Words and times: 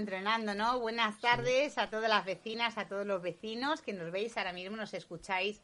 entrenando, 0.00 0.54
¿no? 0.54 0.80
Buenas 0.80 1.20
tardes 1.20 1.76
a 1.76 1.90
todas 1.90 2.08
las 2.08 2.24
vecinas, 2.24 2.78
a 2.78 2.88
todos 2.88 3.06
los 3.06 3.20
vecinos 3.22 3.82
que 3.82 3.92
nos 3.92 4.10
veis 4.10 4.36
ahora 4.36 4.52
mismo, 4.52 4.76
nos 4.76 4.94
escucháis 4.94 5.60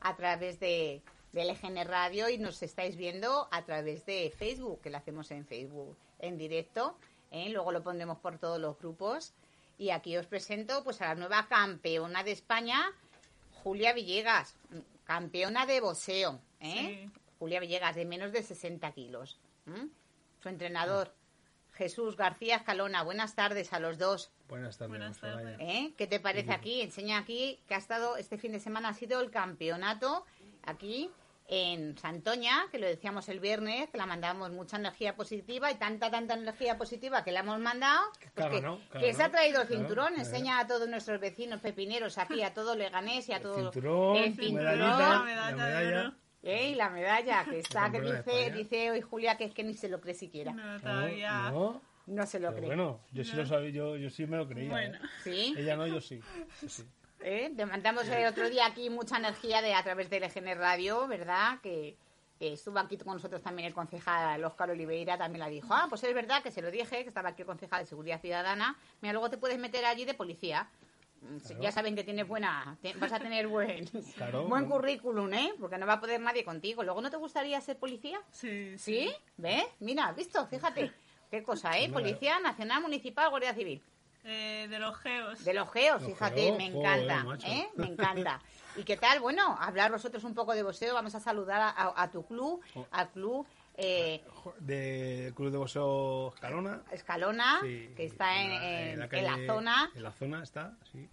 a 0.00 0.16
través 0.16 0.58
de 0.58 1.02
del 1.32 1.50
EGN 1.50 1.84
Radio 1.86 2.28
y 2.28 2.38
nos 2.38 2.62
estáis 2.62 2.96
viendo 2.96 3.48
a 3.50 3.64
través 3.64 4.06
de 4.06 4.32
Facebook, 4.38 4.80
que 4.80 4.90
lo 4.90 4.98
hacemos 4.98 5.30
en 5.32 5.44
Facebook 5.44 5.96
en 6.20 6.38
directo. 6.38 6.96
¿eh? 7.32 7.48
Luego 7.50 7.72
lo 7.72 7.82
pondremos 7.82 8.18
por 8.18 8.38
todos 8.38 8.60
los 8.60 8.78
grupos. 8.78 9.34
Y 9.76 9.90
aquí 9.90 10.16
os 10.16 10.26
presento 10.26 10.84
pues 10.84 11.02
a 11.02 11.08
la 11.08 11.14
nueva 11.16 11.48
campeona 11.48 12.22
de 12.22 12.30
España, 12.30 12.92
Julia 13.64 13.92
Villegas, 13.92 14.56
campeona 15.02 15.66
de 15.66 15.80
boxeo. 15.80 16.40
¿eh? 16.60 17.10
Julia 17.40 17.58
Villegas, 17.58 17.96
de 17.96 18.04
menos 18.04 18.30
de 18.30 18.44
60 18.44 18.92
kilos. 18.92 19.40
¿eh? 19.66 19.88
Su 20.40 20.48
entrenador, 20.48 21.12
Jesús 21.74 22.16
García 22.16 22.56
Escalona. 22.56 23.02
Buenas 23.02 23.34
tardes 23.34 23.72
a 23.72 23.80
los 23.80 23.98
dos. 23.98 24.30
Buenas 24.48 24.78
tardes. 24.78 24.90
Buenas 24.90 25.18
tardes. 25.18 25.56
¿Eh? 25.60 25.92
¿Qué 25.96 26.06
te 26.06 26.20
parece 26.20 26.52
aquí? 26.52 26.80
Enseña 26.80 27.18
aquí 27.18 27.60
que 27.66 27.74
ha 27.74 27.78
estado 27.78 28.16
este 28.16 28.38
fin 28.38 28.52
de 28.52 28.60
semana, 28.60 28.90
ha 28.90 28.94
sido 28.94 29.20
el 29.20 29.30
campeonato 29.30 30.24
aquí 30.62 31.10
en 31.46 31.98
Santoña, 31.98 32.66
que 32.70 32.78
lo 32.78 32.86
decíamos 32.86 33.28
el 33.28 33.38
viernes, 33.38 33.90
que 33.90 33.98
la 33.98 34.06
mandamos 34.06 34.50
mucha 34.50 34.78
energía 34.78 35.14
positiva 35.14 35.70
y 35.70 35.74
tanta, 35.74 36.10
tanta 36.10 36.34
energía 36.34 36.78
positiva 36.78 37.22
que 37.22 37.32
la 37.32 37.40
hemos 37.40 37.58
mandado, 37.58 38.02
pues 38.18 38.32
Claro, 38.32 38.54
que, 38.54 38.62
¿no? 38.62 38.78
Claro, 38.88 39.06
que 39.06 39.12
se 39.12 39.22
ha 39.22 39.30
traído 39.30 39.60
el 39.60 39.68
cinturón, 39.68 40.14
claro. 40.14 40.22
enseña 40.22 40.58
a 40.58 40.66
todos 40.66 40.88
nuestros 40.88 41.20
vecinos 41.20 41.60
pepineros 41.60 42.16
aquí, 42.16 42.42
a 42.42 42.54
todo 42.54 42.74
Leganés 42.74 43.28
y 43.28 43.32
a 43.34 43.42
todo 43.42 43.56
cinturón, 43.72 44.16
el 44.16 44.34
tu 44.34 44.42
cinturón, 44.42 44.64
medallita, 44.64 45.08
la 45.10 45.22
medalla 45.22 46.14
la 46.44 46.50
de 46.50 46.50
medalla. 46.50 46.50
oro. 46.50 46.50
¿eh? 46.50 46.68
y 46.70 46.74
la 46.74 46.90
medalla 46.90 47.44
que 47.44 47.58
está, 47.60 47.90
que 47.90 48.00
de 48.00 48.16
dice, 48.16 48.50
dice 48.52 48.90
hoy 48.90 49.00
Julia 49.00 49.36
que 49.36 49.44
es 49.44 49.54
que 49.54 49.64
ni 49.64 49.74
se 49.74 49.88
lo 49.88 50.00
cree 50.00 50.14
siquiera, 50.14 50.52
no, 50.52 50.74
No, 50.74 50.80
todavía. 50.80 51.50
No, 52.06 52.26
se 52.26 52.38
lo 52.38 52.48
pero 52.48 52.58
cree. 52.58 52.66
bueno, 52.66 53.00
yo 53.12 53.24
sí 53.24 53.34
lo 53.34 53.46
sabía, 53.46 53.70
yo, 53.70 53.96
yo 53.96 54.10
sí 54.10 54.26
me 54.26 54.36
lo 54.36 54.46
creía. 54.46 54.70
Bueno. 54.70 54.98
¿eh? 54.98 55.08
¿Sí? 55.22 55.54
Ella 55.56 55.76
no, 55.76 55.86
yo 55.86 56.00
sí. 56.00 56.20
Sí, 56.60 56.68
sí. 56.68 56.84
¿Eh? 57.20 57.50
Te 57.56 57.64
mandamos 57.64 58.06
el 58.08 58.26
otro 58.26 58.50
día 58.50 58.66
aquí 58.66 58.90
mucha 58.90 59.16
energía 59.16 59.62
de 59.62 59.72
a 59.72 59.82
través 59.82 60.10
del 60.10 60.24
EGN 60.24 60.58
Radio, 60.58 61.06
¿verdad? 61.08 61.58
Que, 61.62 61.96
que 62.38 62.52
estuvo 62.52 62.78
aquí 62.78 62.98
con 62.98 63.14
nosotros 63.14 63.40
también 63.42 63.66
el 63.66 63.72
concejal 63.72 64.44
Óscar 64.44 64.70
Oliveira, 64.70 65.16
también 65.16 65.40
la 65.40 65.48
dijo, 65.48 65.68
ah, 65.72 65.86
pues 65.88 66.04
es 66.04 66.12
verdad 66.12 66.42
que 66.42 66.50
se 66.50 66.60
lo 66.60 66.70
dije, 66.70 67.02
que 67.02 67.08
estaba 67.08 67.30
aquí 67.30 67.40
el 67.40 67.46
concejal 67.46 67.80
de 67.80 67.86
Seguridad 67.86 68.20
Ciudadana, 68.20 68.76
mira, 69.00 69.14
luego 69.14 69.30
te 69.30 69.38
puedes 69.38 69.58
meter 69.58 69.86
allí 69.86 70.04
de 70.04 70.12
policía. 70.12 70.68
Claro. 71.46 71.62
Ya 71.62 71.72
saben 71.72 71.94
que 71.96 72.04
tienes 72.04 72.26
buena, 72.28 72.76
te- 72.82 72.94
vas 72.94 73.12
a 73.12 73.18
tener 73.18 73.46
buen, 73.48 73.86
Claro. 74.16 74.46
buen 74.46 74.66
currículum, 74.66 75.32
¿eh? 75.34 75.52
Porque 75.58 75.78
no 75.78 75.86
va 75.86 75.94
a 75.94 76.00
poder 76.00 76.20
nadie 76.20 76.44
contigo. 76.44 76.82
¿Luego 76.82 77.00
no 77.00 77.10
te 77.10 77.16
gustaría 77.16 77.60
ser 77.60 77.78
policía? 77.78 78.20
Sí, 78.30 78.76
¿Sí? 78.78 79.10
¿Ves? 79.36 79.64
Mira, 79.80 80.06
¿has 80.08 80.16
visto? 80.16 80.46
Fíjate. 80.46 80.92
Qué 81.30 81.42
cosa, 81.42 81.76
¿eh? 81.78 81.88
Policía 81.90 82.38
Nacional, 82.38 82.82
Municipal, 82.82 83.28
Guardia 83.30 83.54
Civil. 83.54 83.82
Eh, 84.26 84.66
de 84.70 84.78
los 84.78 84.96
geos. 84.98 85.44
De 85.44 85.52
los 85.52 85.70
geos, 85.70 86.00
Los 86.00 86.10
fíjate, 86.12 86.40
geos, 86.42 86.56
me 86.56 86.66
encanta. 86.66 87.26
¿eh? 87.46 87.68
Me 87.74 87.86
encanta. 87.88 88.40
¿Y 88.76 88.84
qué 88.84 88.96
tal? 88.96 89.20
Bueno, 89.20 89.56
hablar 89.60 89.90
vosotros 89.90 90.22
un 90.24 90.34
poco 90.34 90.54
de 90.54 90.62
boxeo, 90.62 90.94
vamos 90.94 91.14
a 91.14 91.20
saludar 91.20 91.60
a, 91.60 91.68
a- 91.70 92.02
a 92.02 92.10
tu 92.10 92.24
club, 92.24 92.60
Oh. 92.74 92.86
al 92.90 93.10
club 93.10 93.46
eh, 93.76 94.22
Del 94.60 95.34
Club 95.34 95.50
de 95.50 95.58
Boxeo 95.58 96.32
Escalona. 96.34 96.82
Escalona, 96.92 97.58
sí, 97.62 97.90
que 97.96 98.04
está 98.06 98.42
en, 98.42 98.50
la- 98.50 98.70
en- 98.80 98.88
en 98.90 98.98
la, 99.00 99.08
calle- 99.08 99.46
zona. 99.46 99.90
En 99.94 100.02
la 100.02 100.12
zona 100.12 100.42
está, 100.42 100.76
sí. 100.92 101.08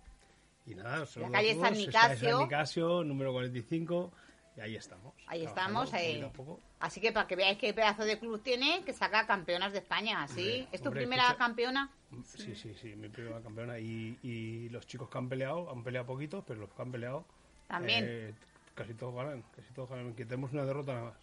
Y 0.67 0.75
nada, 0.75 1.05
saludo 1.05 1.31
calle 1.31 1.55
San 1.59 1.73
Nicasio. 1.73 2.29
San 2.37 2.39
Nicasio, 2.43 3.03
número 3.03 3.31
45, 3.33 4.11
y 4.57 4.61
ahí 4.61 4.75
estamos. 4.75 5.13
Ahí 5.27 5.43
estamos. 5.45 5.91
eh, 5.95 6.29
así 6.79 7.01
que 7.01 7.11
para 7.11 7.25
que 7.27 7.35
veáis 7.35 7.57
qué 7.57 7.73
pedazo 7.73 8.03
de 8.05 8.19
club 8.19 8.41
tiene, 8.43 8.83
que 8.85 8.93
saca 8.93 9.25
campeonas 9.25 9.71
de 9.71 9.79
España, 9.79 10.27
¿sí? 10.27 10.41
Hombre, 10.61 10.67
¿Es 10.71 10.81
tu 10.81 10.89
hombre, 10.89 11.01
primera 11.01 11.23
escucha- 11.23 11.37
campeona? 11.39 11.89
Sí, 12.25 12.53
sí, 12.55 12.75
sí, 12.75 12.95
mi 12.95 13.09
primera 13.09 13.41
campeona. 13.41 13.79
Y, 13.79 14.19
y 14.21 14.69
los 14.69 14.85
chicos 14.85 15.09
que 15.09 15.17
han 15.17 15.29
peleado, 15.29 15.71
han 15.71 15.83
peleado 15.83 16.05
poquitos, 16.05 16.43
pero 16.45 16.59
los 16.59 16.69
que 16.69 16.81
han 16.81 16.91
peleado. 16.91 17.25
También. 17.67 18.05
eh, 18.07 18.33
casi 18.75 18.93
todos 18.93 19.15
ganan, 19.15 19.43
casi 19.55 19.73
todos 19.73 19.89
ganan. 19.89 20.13
Que 20.13 20.25
tenemos 20.25 20.51
una 20.51 20.65
derrota 20.65 20.93
nada 20.93 21.05
más. 21.05 21.17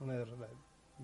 Una. 0.00 0.24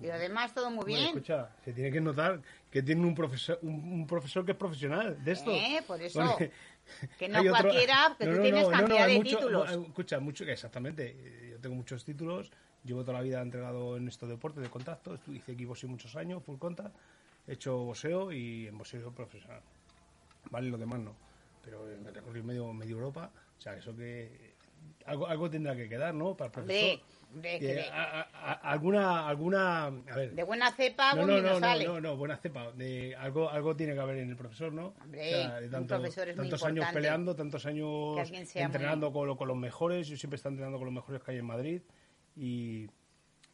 Y 0.01 0.09
además 0.09 0.53
todo 0.53 0.69
muy 0.69 0.85
bien. 0.85 1.05
escucha, 1.07 1.49
se 1.65 1.73
tiene 1.73 1.91
que 1.91 1.99
notar 2.01 2.39
que 2.69 2.83
tiene 2.83 3.01
un 3.05 3.15
profesor, 3.15 3.57
un, 3.63 3.73
un 3.93 4.05
profesor 4.07 4.45
que 4.45 4.51
es 4.51 4.57
profesional 4.57 5.23
de 5.23 5.31
esto. 5.31 5.51
Eh, 5.51 5.83
por 5.87 5.99
eso. 6.01 6.19
Porque 6.23 6.51
Que 7.17 7.27
no 7.27 7.43
cualquiera, 7.43 8.15
que 8.17 8.25
No, 8.25 8.31
tú 8.31 8.37
no, 8.37 8.43
tienes 8.43 8.63
no, 8.63 8.69
cantidad 8.71 9.07
de 9.07 9.15
mucho- 9.17 9.37
títulos. 9.37 9.71
escucha, 9.71 10.19
mucho, 10.19 10.43
exactamente. 10.45 11.15
eh, 11.17 11.49
Yo 11.51 11.59
tengo 11.59 11.75
muchos 11.75 12.05
títulos. 12.05 12.51
Llevo 12.83 13.01
toda 13.01 13.13
la 13.17 13.23
vida 13.23 13.41
entregado 13.41 13.97
en 13.97 14.07
estos 14.07 14.29
deportes 14.29 14.61
de 14.63 14.69
contacto. 14.69 15.17
Hice 15.27 15.55
kickboxing 15.55 15.89
muchos 15.89 16.15
años, 16.15 16.43
full 16.43 16.57
contact. 16.59 16.95
He 17.47 17.53
hecho 17.53 17.77
boxeo 17.79 18.31
y 18.31 18.67
en 18.67 18.77
boxeo 18.77 19.11
profesional. 19.11 19.61
Vale, 20.51 20.69
lo 20.69 20.77
demás 20.77 20.99
no. 20.99 21.15
Pero 21.63 21.83
me 22.01 22.11
recorrí 22.11 22.41
medio, 22.43 22.71
medio 22.71 22.95
Europa. 22.97 23.31
O 23.57 23.61
sea, 23.61 23.75
eso 23.75 23.95
que... 23.95 24.46
Algo, 25.07 25.27
algo 25.27 25.49
tendrá 25.49 25.75
que 25.75 25.89
quedar, 25.89 26.13
¿no? 26.13 26.35
Para 26.35 26.47
el 26.47 26.51
profesor. 26.51 26.89
Hombre, 26.89 27.01
hombre, 27.33 27.59
Que, 27.59 27.65
que 27.67 27.73
de, 27.75 27.81
a- 27.89 28.19
a- 28.21 28.51
a- 28.51 28.71
alguna, 28.71 29.27
alguna... 29.27 29.85
A 29.85 29.91
ver, 30.15 30.33
de 30.35 30.43
buena 30.43 30.71
cepa, 30.71 31.13
no, 31.15 31.21
no, 31.25 31.27
no, 31.37 31.41
no, 31.41 31.53
no, 31.53 31.59
sale. 31.59 31.85
no, 31.85 32.01
no, 32.01 32.17
buena 32.17 32.37
cepa. 32.37 32.71
De, 32.73 33.15
algo, 33.15 33.49
algo 33.49 33.75
tiene 33.75 33.93
que 33.93 33.99
haber 34.01 34.17
en 34.17 34.29
el 34.29 34.35
profesor, 34.35 34.71
¿no? 34.73 34.93
Hombre, 35.01 35.21
de 35.69 35.77
un 35.77 35.87
profesor 35.87 36.27
es 36.27 36.35
muy 36.35 36.45
tantos 36.49 36.63
años 36.65 36.85
peleando, 36.93 37.35
tantos 37.35 37.65
años 37.65 38.27
sea 38.47 38.65
entrenando 38.65 39.11
con, 39.13 39.27
lo- 39.27 39.37
con 39.37 39.47
los 39.47 39.57
mejores. 39.57 40.07
Yo 40.09 40.17
siempre 40.17 40.35
estoy 40.35 40.51
entrenando 40.51 40.77
con 40.77 40.85
los 40.85 40.93
mejores 40.93 41.23
que 41.23 41.31
hay 41.31 41.37
en 41.37 41.45
Madrid 41.45 41.81
y, 42.35 42.87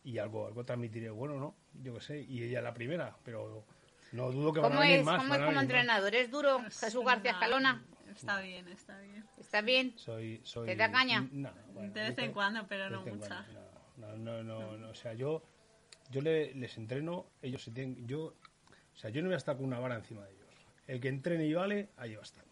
y 0.04 0.18
algo, 0.18 0.48
algo 0.48 0.64
transmitiré 0.66 1.10
bueno, 1.12 1.40
¿no? 1.40 1.56
Yo 1.84 1.94
qué 1.94 2.02
sé. 2.02 2.20
Y 2.22 2.44
ella 2.44 2.62
la 2.62 2.74
primera, 2.74 3.16
pero 3.24 3.64
no 4.12 4.32
dudo 4.32 4.54
que 4.54 4.60
van 4.60 4.72
a 4.72 4.76
¿Cómo 4.76 4.82
venir 4.82 5.00
es, 5.00 5.06
más. 5.06 5.22
cómo 5.22 5.34
es 5.36 5.40
como 5.40 5.52
más. 5.54 5.64
entrenador? 5.64 6.16
¿Es 6.16 6.30
duro, 6.32 6.60
Jesús 6.80 7.06
García 7.06 7.32
Escalona? 7.32 7.84
Está 8.16 8.40
bien, 8.42 8.68
está 8.68 9.00
bien. 9.00 9.26
¿Está 9.38 9.62
bien? 9.62 9.94
Soy, 9.98 10.42
soy, 10.44 10.68
¿Te 10.68 10.76
da 10.76 10.92
caña? 10.92 11.28
No, 11.32 11.52
bueno, 11.74 11.94
De 11.94 12.02
vez 12.02 12.18
en 12.18 12.32
cuando, 12.32 12.66
pero 12.68 12.90
no 12.90 13.06
mucha. 13.06 13.46
No, 13.98 14.16
no, 14.18 14.18
no, 14.18 14.44
no, 14.44 14.78
no, 14.78 14.90
O 14.90 14.96
sea, 14.96 15.14
yo, 15.14 15.44
yo 16.10 16.22
le- 16.22 16.54
les 16.56 16.78
entreno, 16.78 17.28
ellos 17.42 17.64
se 17.64 17.72
tienen. 17.72 18.08
Yo, 18.08 18.26
o 18.26 18.96
sea, 18.96 19.10
yo 19.10 19.22
no 19.22 19.28
voy 19.28 19.36
a 19.36 19.38
estar 19.38 19.56
con 19.56 19.66
una 19.66 19.80
vara 19.80 19.96
encima 19.96 20.24
de 20.26 20.32
ellos. 20.32 20.44
El 20.88 21.00
que 21.00 21.08
entrene 21.10 21.46
y 21.46 21.54
vale, 21.54 21.90
ahí 21.98 22.14
va 22.16 22.22
a 22.22 22.24
estar. 22.24 22.44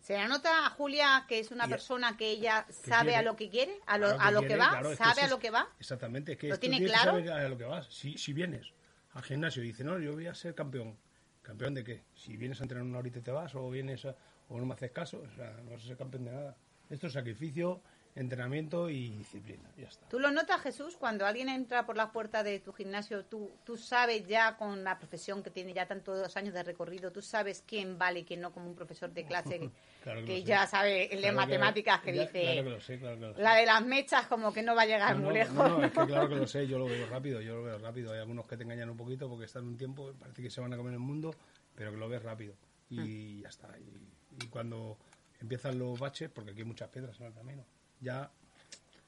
¿Se 0.00 0.16
le 0.16 0.28
nota 0.28 0.66
a 0.66 0.70
Julia 0.70 1.24
que 1.28 1.38
es 1.40 1.50
una 1.50 1.66
Y- 1.66 1.70
persona 1.70 2.16
que 2.16 2.30
ella 2.30 2.66
sabe 2.70 3.10
quiere. 3.10 3.16
a 3.16 3.22
lo 3.22 3.36
que 3.36 3.50
quiere? 3.50 3.78
¿A 3.86 3.98
lo, 3.98 4.06
a 4.08 4.30
lo 4.30 4.40
quiere, 4.40 4.54
que 4.54 4.60
va? 4.60 4.68
claro, 4.70 4.92
es 4.92 4.98
que 4.98 5.04
¿Sabe 5.04 5.22
a 5.22 5.28
lo 5.28 5.38
que 5.38 5.50
va? 5.50 5.68
Exactamente, 5.80 6.32
es 6.32 6.38
que 6.38 6.48
¿Lo 6.48 6.58
tiene 6.58 6.82
claro? 6.84 7.22
que 7.22 7.30
a 7.30 7.48
lo 7.48 7.58
que 7.58 7.64
vas. 7.64 7.86
Si, 7.92 8.16
si 8.16 8.32
vienes 8.32 8.72
al 9.12 9.22
gimnasio 9.22 9.62
y 9.62 9.66
dices, 9.68 9.84
no, 9.84 9.98
yo 9.98 10.12
voy 10.12 10.26
a 10.26 10.34
ser 10.34 10.54
campeón. 10.54 10.96
¿Campeón 11.42 11.74
de 11.74 11.82
qué? 11.82 12.04
Si 12.14 12.36
vienes 12.36 12.60
a 12.60 12.64
entrenar 12.64 12.84
una 12.86 12.98
horita 12.98 13.18
y 13.18 13.22
te 13.22 13.30
vas, 13.30 13.54
o 13.54 13.70
vienes 13.70 14.04
a- 14.04 14.14
o 14.48 14.58
no 14.58 14.66
me 14.66 14.74
haces 14.74 14.90
caso, 14.92 15.22
o 15.26 15.36
sea, 15.36 15.50
no 15.64 15.70
vas 15.72 15.82
a 15.84 15.86
ser 15.86 15.96
campeón 15.96 16.24
de 16.24 16.32
nada. 16.32 16.56
Esto 16.90 17.06
es 17.08 17.12
sacrificio, 17.12 17.82
entrenamiento 18.14 18.88
y 18.88 19.10
disciplina, 19.10 19.70
ya 19.76 19.86
está. 19.88 20.08
¿Tú 20.08 20.18
lo 20.18 20.30
notas, 20.30 20.60
Jesús, 20.62 20.96
cuando 20.96 21.26
alguien 21.26 21.50
entra 21.50 21.84
por 21.84 21.96
la 21.98 22.10
puerta 22.10 22.42
de 22.42 22.58
tu 22.60 22.72
gimnasio, 22.72 23.26
tú, 23.26 23.50
tú 23.62 23.76
sabes 23.76 24.26
ya 24.26 24.56
con 24.56 24.82
la 24.82 24.98
profesión 24.98 25.42
que 25.42 25.50
tiene 25.50 25.74
ya 25.74 25.86
tantos 25.86 26.34
años 26.36 26.54
de 26.54 26.62
recorrido, 26.62 27.12
tú 27.12 27.20
sabes 27.20 27.62
quién 27.66 27.98
vale 27.98 28.20
y 28.20 28.24
quién 28.24 28.40
no 28.40 28.50
como 28.52 28.66
un 28.68 28.74
profesor 28.74 29.12
de 29.12 29.24
clase 29.26 29.58
que, 29.60 29.70
Claro 30.02 30.20
que 30.20 30.26
que 30.26 30.32
lo 30.32 30.38
sé. 30.38 30.44
ya 30.44 30.66
sabe 30.66 31.04
el 31.04 31.16
de 31.20 31.20
Claro 31.20 31.36
matemáticas 31.36 32.00
que 32.00 32.12
dice 32.12 32.40
Claro 32.42 32.64
que 32.64 32.70
lo 32.70 32.80
sé, 32.80 32.98
claro 32.98 33.14
que 33.16 33.20
lo 33.26 33.34
sé. 33.34 33.42
la 33.42 33.54
de 33.54 33.66
las 33.66 33.84
mechas 33.84 34.26
como 34.28 34.52
que 34.52 34.62
no 34.62 34.74
va 34.74 34.82
a 34.82 34.86
llegar 34.86 35.14
No, 35.16 35.26
muy 35.26 35.28
no, 35.28 35.32
lejos. 35.34 35.54
no, 35.54 35.68
no, 35.78 35.84
es 35.84 35.92
que 35.92 36.06
claro 36.06 36.28
que 36.28 36.34
lo 36.36 36.46
sé, 36.46 36.66
yo 36.66 36.78
lo 36.78 36.86
veo 36.86 37.06
rápido, 37.06 37.40
yo 37.42 37.54
lo 37.56 37.62
veo 37.64 37.78
rápido. 37.78 38.12
Hay 38.14 38.18
algunos 38.20 38.46
que 38.46 38.56
te 38.56 38.64
engañan 38.64 38.88
un 38.88 38.96
poquito 38.96 39.28
porque 39.28 39.44
están 39.44 39.64
un 39.66 39.76
tiempo, 39.76 40.14
parece 40.18 40.42
que 40.42 40.48
se 40.50 40.60
van 40.62 40.72
a 40.72 40.76
comer 40.78 40.94
el 40.94 41.00
mundo, 41.00 41.34
pero 41.74 41.90
que 41.92 41.98
lo 41.98 42.08
ves 42.08 42.22
rápido. 42.22 42.54
Y 42.88 43.42
ya 43.42 43.48
está. 43.48 43.68
Y, 43.78 44.16
y 44.42 44.46
cuando 44.48 44.96
empiezan 45.40 45.78
los 45.78 45.98
baches, 45.98 46.30
porque 46.30 46.50
aquí 46.50 46.60
hay 46.60 46.66
muchas 46.66 46.88
piedras 46.88 47.18
en 47.20 47.26
el 47.26 47.34
camino, 47.34 47.64
ya 48.00 48.30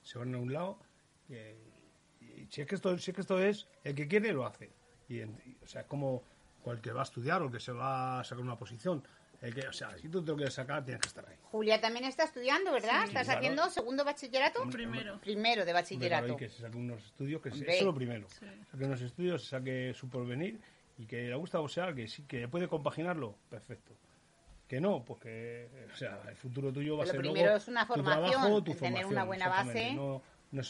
se 0.03 0.19
van 0.19 0.35
a 0.35 0.39
un 0.39 0.53
lado. 0.53 0.79
eh, 1.29 1.57
y 2.21 2.47
si 2.51 2.61
es 2.61 2.67
que 2.67 2.75
esto, 2.75 2.97
si 2.99 3.11
es 3.11 3.15
que 3.15 3.21
esto 3.21 3.39
es, 3.41 3.67
el 3.85 3.95
que 3.95 4.07
quiere 4.09 4.33
lo 4.33 4.45
hace. 4.47 4.71
Y, 5.09 5.21
en- 5.21 5.41
y, 5.47 5.57
o 5.65 5.67
sea, 5.67 5.83
es 5.83 5.87
como 5.87 6.23
cualquier 6.63 6.93
que 6.93 6.97
va 6.97 7.01
a 7.01 7.05
estudiar 7.05 7.41
o 7.43 7.47
el 7.47 7.53
que 7.53 7.61
se 7.61 7.73
va 7.73 8.21
a 8.21 8.25
sacar 8.25 8.43
una 8.45 8.57
posición. 8.57 9.03
El 9.41 9.55
que, 9.55 9.67
o 9.67 9.73
sea, 9.73 9.97
si 9.97 10.09
tú 10.09 10.23
te 10.23 10.31
lo 10.33 10.37
quieres 10.37 10.53
sacar, 10.55 10.85
tienes 10.85 11.01
que 11.01 11.09
estar 11.09 11.27
ahí. 11.27 11.37
Julia 11.45 11.81
también 11.81 12.05
está 12.05 12.25
estudiando, 12.25 12.73
¿verdad? 12.73 13.05
¿Estás 13.05 13.25
claro. 13.25 13.39
haciendo 13.39 13.71
segundo 13.71 14.05
bachillerato? 14.05 14.69
Primero. 14.71 15.19
Primero 15.21 15.65
de 15.65 15.73
Hombre, 15.73 15.97
claro, 15.97 16.27
bachillerato. 16.27 16.33
y 16.35 16.37
que 16.37 16.49
se 16.51 16.61
saque 16.61 16.77
unos 16.77 17.03
estudios, 17.07 17.41
que 17.41 17.51
se- 17.51 17.55
Hombre. 17.57 17.73
eso 17.73 17.79
es 17.81 17.87
lo 17.87 17.95
primero. 17.95 18.29
Sí. 18.29 18.47
Saque 18.71 18.85
unos 18.85 19.01
estudios, 19.01 19.45
saque 19.47 19.95
su 19.95 20.09
porvenir 20.11 20.61
y 20.99 21.07
que 21.07 21.23
le 21.29 21.35
gusta 21.37 21.59
boxear, 21.59 21.95
que 21.95 22.07
sí, 22.07 22.23
que 22.25 22.47
puede 22.49 22.69
compaginarlo, 22.69 23.35
perfecto. 23.49 23.95
Que 24.71 24.81
no, 24.81 25.05
pues 25.05 25.19
que, 25.19 25.69
o 25.93 25.97
sea, 25.97 26.21
el 26.29 26.37
futuro 26.37 26.73
tuyo 26.73 26.97
va 26.97 27.03
a 27.03 27.07
ser 27.07 27.17
primero 27.17 27.41
luego 27.43 27.57
es 27.57 27.67
una 27.67 27.89
tu 27.89 27.95
formación, 27.95 28.31
trabajo, 28.31 28.63
tu 28.63 28.71
el 28.71 28.79
tener 28.79 29.03
formación, 29.03 29.13
una 29.13 29.25
buena 29.25 29.49
base. 29.49 29.93
No, 29.95 30.23
no 30.53 30.63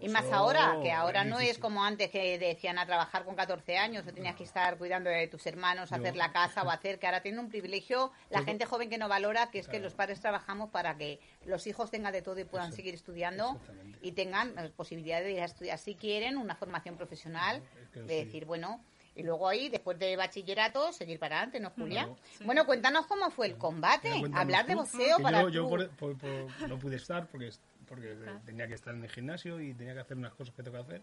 Y 0.00 0.08
más 0.08 0.24
ahora, 0.32 0.78
que 0.82 0.90
ahora 0.90 1.24
no 1.24 1.38
es 1.38 1.58
como 1.58 1.84
antes 1.84 2.08
que 2.08 2.38
decían 2.38 2.78
a 2.78 2.86
trabajar 2.86 3.26
con 3.26 3.34
14 3.36 3.76
años 3.76 4.06
o 4.06 4.12
tenías 4.14 4.36
que 4.36 4.44
estar 4.44 4.78
cuidando 4.78 5.10
de 5.10 5.26
tus 5.28 5.46
hermanos, 5.46 5.90
Yo- 5.90 5.96
hacer 5.96 6.16
la 6.16 6.32
casa 6.32 6.62
o 6.62 6.70
hacer, 6.70 6.98
que 6.98 7.04
ahora 7.06 7.20
tiene 7.20 7.40
un 7.40 7.50
privilegio 7.50 8.10
la 8.30 8.42
gente 8.42 8.64
joven 8.64 8.88
que 8.88 8.96
no 8.96 9.06
valora, 9.06 9.50
que 9.50 9.58
es 9.58 9.68
que 9.68 9.80
los 9.80 9.92
padres 9.92 10.18
trabajamos 10.22 10.70
para 10.70 10.96
que 10.96 11.20
los 11.44 11.66
hijos 11.66 11.90
tengan 11.90 12.14
de 12.14 12.22
todo 12.22 12.38
y 12.38 12.44
puedan 12.44 12.68
Eso- 12.68 12.76
seguir 12.76 12.94
estudiando 12.94 13.60
y 14.00 14.12
tengan 14.12 14.58
eh, 14.58 14.70
posibilidad 14.74 15.20
de 15.20 15.32
ir 15.32 15.40
a 15.40 15.44
estudiar, 15.44 15.76
si 15.76 15.94
quieren, 15.94 16.38
una 16.38 16.54
formación 16.54 16.96
profesional, 16.96 17.62
Es 17.82 17.88
que 17.90 18.00
lo 18.00 18.06
de 18.06 18.18
sí. 18.18 18.24
decir, 18.24 18.46
bueno, 18.46 18.82
y 19.14 19.22
luego 19.22 19.48
ahí, 19.48 19.68
después 19.68 19.98
de 19.98 20.16
bachillerato, 20.16 20.92
seguir 20.92 21.18
para 21.18 21.36
adelante, 21.36 21.60
¿no, 21.60 21.70
Julia? 21.70 22.04
Claro. 22.04 22.16
Bueno, 22.46 22.64
cuéntanos 22.66 23.06
cómo 23.06 23.30
fue 23.30 23.46
el 23.46 23.56
combate, 23.58 24.10
hablar 24.34 24.66
de 24.66 24.74
boxeo 24.74 25.18
para 25.18 25.42
yo, 25.42 25.48
yo 25.50 25.68
por- 25.68 25.88
por- 25.90 26.16
por- 26.16 26.68
no 26.68 26.78
pude 26.78 26.96
estar 26.96 27.26
porque, 27.28 27.50
porque 27.86 28.16
tenía 28.46 28.66
que 28.66 28.74
estar 28.74 28.94
en 28.94 29.04
el 29.04 29.10
gimnasio 29.10 29.60
y 29.60 29.74
tenía 29.74 29.92
que 29.94 30.00
hacer 30.00 30.16
unas 30.16 30.32
cosas 30.34 30.54
que 30.54 30.62
tengo 30.62 30.76
que 30.78 30.82
hacer 30.82 31.02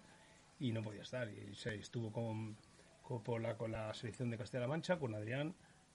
y 0.59 0.71
no 0.71 0.81
podía 0.81 1.03
estar. 1.03 1.29
Y 1.29 1.53
se 1.55 1.75
estuvo 1.75 2.11
con, 2.11 2.57
con, 3.03 3.43
la, 3.43 3.55
con 3.57 3.71
la 3.71 3.93
selección 3.93 4.29
de 4.31 4.37
Castilla-La 4.37 4.67
Mancha, 4.67 4.97
con 4.97 5.13
Adrián, 5.13 5.53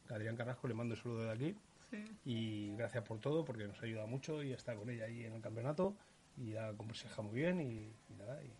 Adrián 0.09 0.37
Carrasco, 0.37 0.69
le 0.69 0.75
mando 0.75 0.95
un 0.95 1.01
saludo 1.01 1.25
de 1.25 1.33
aquí. 1.33 1.57
Sí. 1.91 2.05
Y 2.25 2.77
gracias 2.77 3.05
por 3.05 3.19
todo 3.21 3.45
porque 3.45 3.65
nos 3.67 3.81
ha 3.81 3.85
ayudado 3.85 4.07
mucho 4.07 4.43
y 4.43 4.53
está 4.53 4.75
con 4.75 4.89
ella 4.91 5.05
ahí 5.05 5.25
en 5.25 5.33
el 5.35 5.41
campeonato 5.43 5.95
y 6.37 6.57
ha 6.57 6.69
aconsejado 6.69 7.25
muy 7.25 7.37
bien 7.41 7.61
y, 7.61 7.93
y 8.11 8.15
nada. 8.19 8.43
Y, 8.43 8.53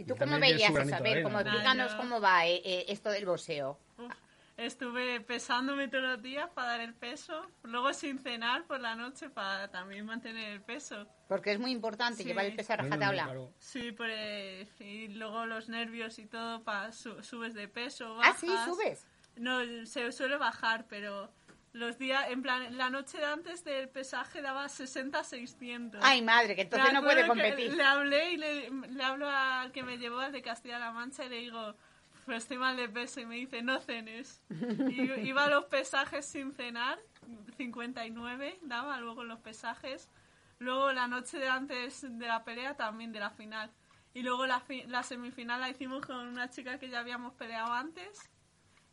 ¿Y 0.00 0.04
tú 0.04 0.14
y 0.14 0.18
cómo 0.18 0.38
veías 0.38 0.74
eso? 0.74 0.94
A 0.96 1.00
ver, 1.00 1.22
como 1.22 1.36
¿no? 1.36 1.40
explícanos 1.40 1.94
cómo 1.94 2.20
va 2.20 2.46
eh, 2.46 2.62
eh, 2.64 2.84
esto 2.88 3.10
del 3.10 3.26
boxeo. 3.26 3.78
Uf, 3.98 4.12
Estuve 4.56 5.20
pesándome 5.22 5.88
todos 5.88 6.04
los 6.04 6.22
días 6.22 6.48
para 6.54 6.68
dar 6.72 6.80
el 6.80 6.92
peso, 6.94 7.46
luego 7.62 7.94
sin 7.94 8.18
cenar 8.18 8.66
por 8.66 8.78
la 8.80 8.94
noche 8.94 9.30
para 9.30 9.68
también 9.68 10.04
mantener 10.04 10.50
el 10.52 10.60
peso. 10.62 11.06
Porque 11.28 11.52
es 11.52 11.58
muy 11.58 11.70
importante 11.70 12.22
Sí. 12.22 12.24
llevar 12.28 12.44
el 12.46 12.56
peso 12.56 12.74
a 12.74 12.76
No, 12.76 12.82
no, 12.82 12.88
no, 12.88 12.96
rajatabla. 12.96 13.24
claro. 13.24 13.54
Sí, 13.58 13.92
pues, 13.92 14.68
y 14.80 15.08
luego 15.08 15.46
los 15.46 15.68
nervios 15.70 16.18
y 16.18 16.26
todo, 16.26 16.62
pa, 16.62 16.92
su- 16.92 17.22
subes 17.22 17.54
de 17.54 17.68
peso, 17.68 18.14
Ah, 18.16 18.28
bajas. 18.32 18.40
sí, 18.40 18.48
subes. 18.66 19.06
No, 19.36 19.60
se 19.86 20.12
suele 20.12 20.36
bajar, 20.36 20.86
pero 20.88 21.32
los 21.72 21.98
días, 21.98 22.28
en 22.30 22.42
plan, 22.42 22.76
la 22.76 22.90
noche 22.90 23.18
de 23.18 23.24
antes 23.26 23.62
del 23.64 23.88
pesaje 23.88 24.42
daba 24.42 24.66
60-600. 24.66 25.98
Ay, 26.02 26.20
madre, 26.22 26.54
que 26.56 26.62
entonces 26.62 26.92
no 26.92 27.00
puede 27.02 27.26
competir. 27.26 27.72
Le 27.74 27.82
hablé 27.84 28.32
y 28.32 28.36
le, 28.36 28.70
le 28.70 29.04
hablo 29.04 29.28
al 29.28 29.70
que 29.72 29.82
me 29.82 29.98
llevó 29.98 30.18
al 30.20 30.32
de 30.32 30.42
Castilla-La 30.42 30.90
Mancha 30.92 31.24
y 31.24 31.28
le 31.28 31.36
digo, 31.36 31.76
pues 32.24 32.38
estoy 32.38 32.58
mal 32.58 32.76
de 32.76 32.88
peso 32.88 33.20
y 33.20 33.26
me 33.26 33.36
dice, 33.36 33.62
no 33.62 33.78
cenes. 33.80 34.40
Y 34.88 35.00
iba 35.28 35.44
a 35.44 35.48
los 35.50 35.64
pesajes 35.66 36.26
sin 36.26 36.52
cenar, 36.52 36.98
59 37.56 38.58
daba 38.62 38.98
luego 39.00 39.24
los 39.24 39.38
pesajes. 39.40 40.08
Luego 40.58 40.92
la 40.92 41.06
noche 41.06 41.38
de 41.38 41.48
antes 41.48 42.02
de 42.18 42.26
la 42.26 42.44
pelea 42.44 42.76
también 42.76 43.12
de 43.12 43.20
la 43.20 43.30
final. 43.30 43.70
Y 44.12 44.22
luego 44.22 44.46
la, 44.46 44.60
fi- 44.60 44.84
la 44.88 45.02
semifinal 45.02 45.60
la 45.60 45.68
hicimos 45.70 46.04
con 46.04 46.16
una 46.26 46.50
chica 46.50 46.78
que 46.78 46.88
ya 46.88 47.00
habíamos 47.00 47.32
peleado 47.34 47.72
antes. 47.72 48.28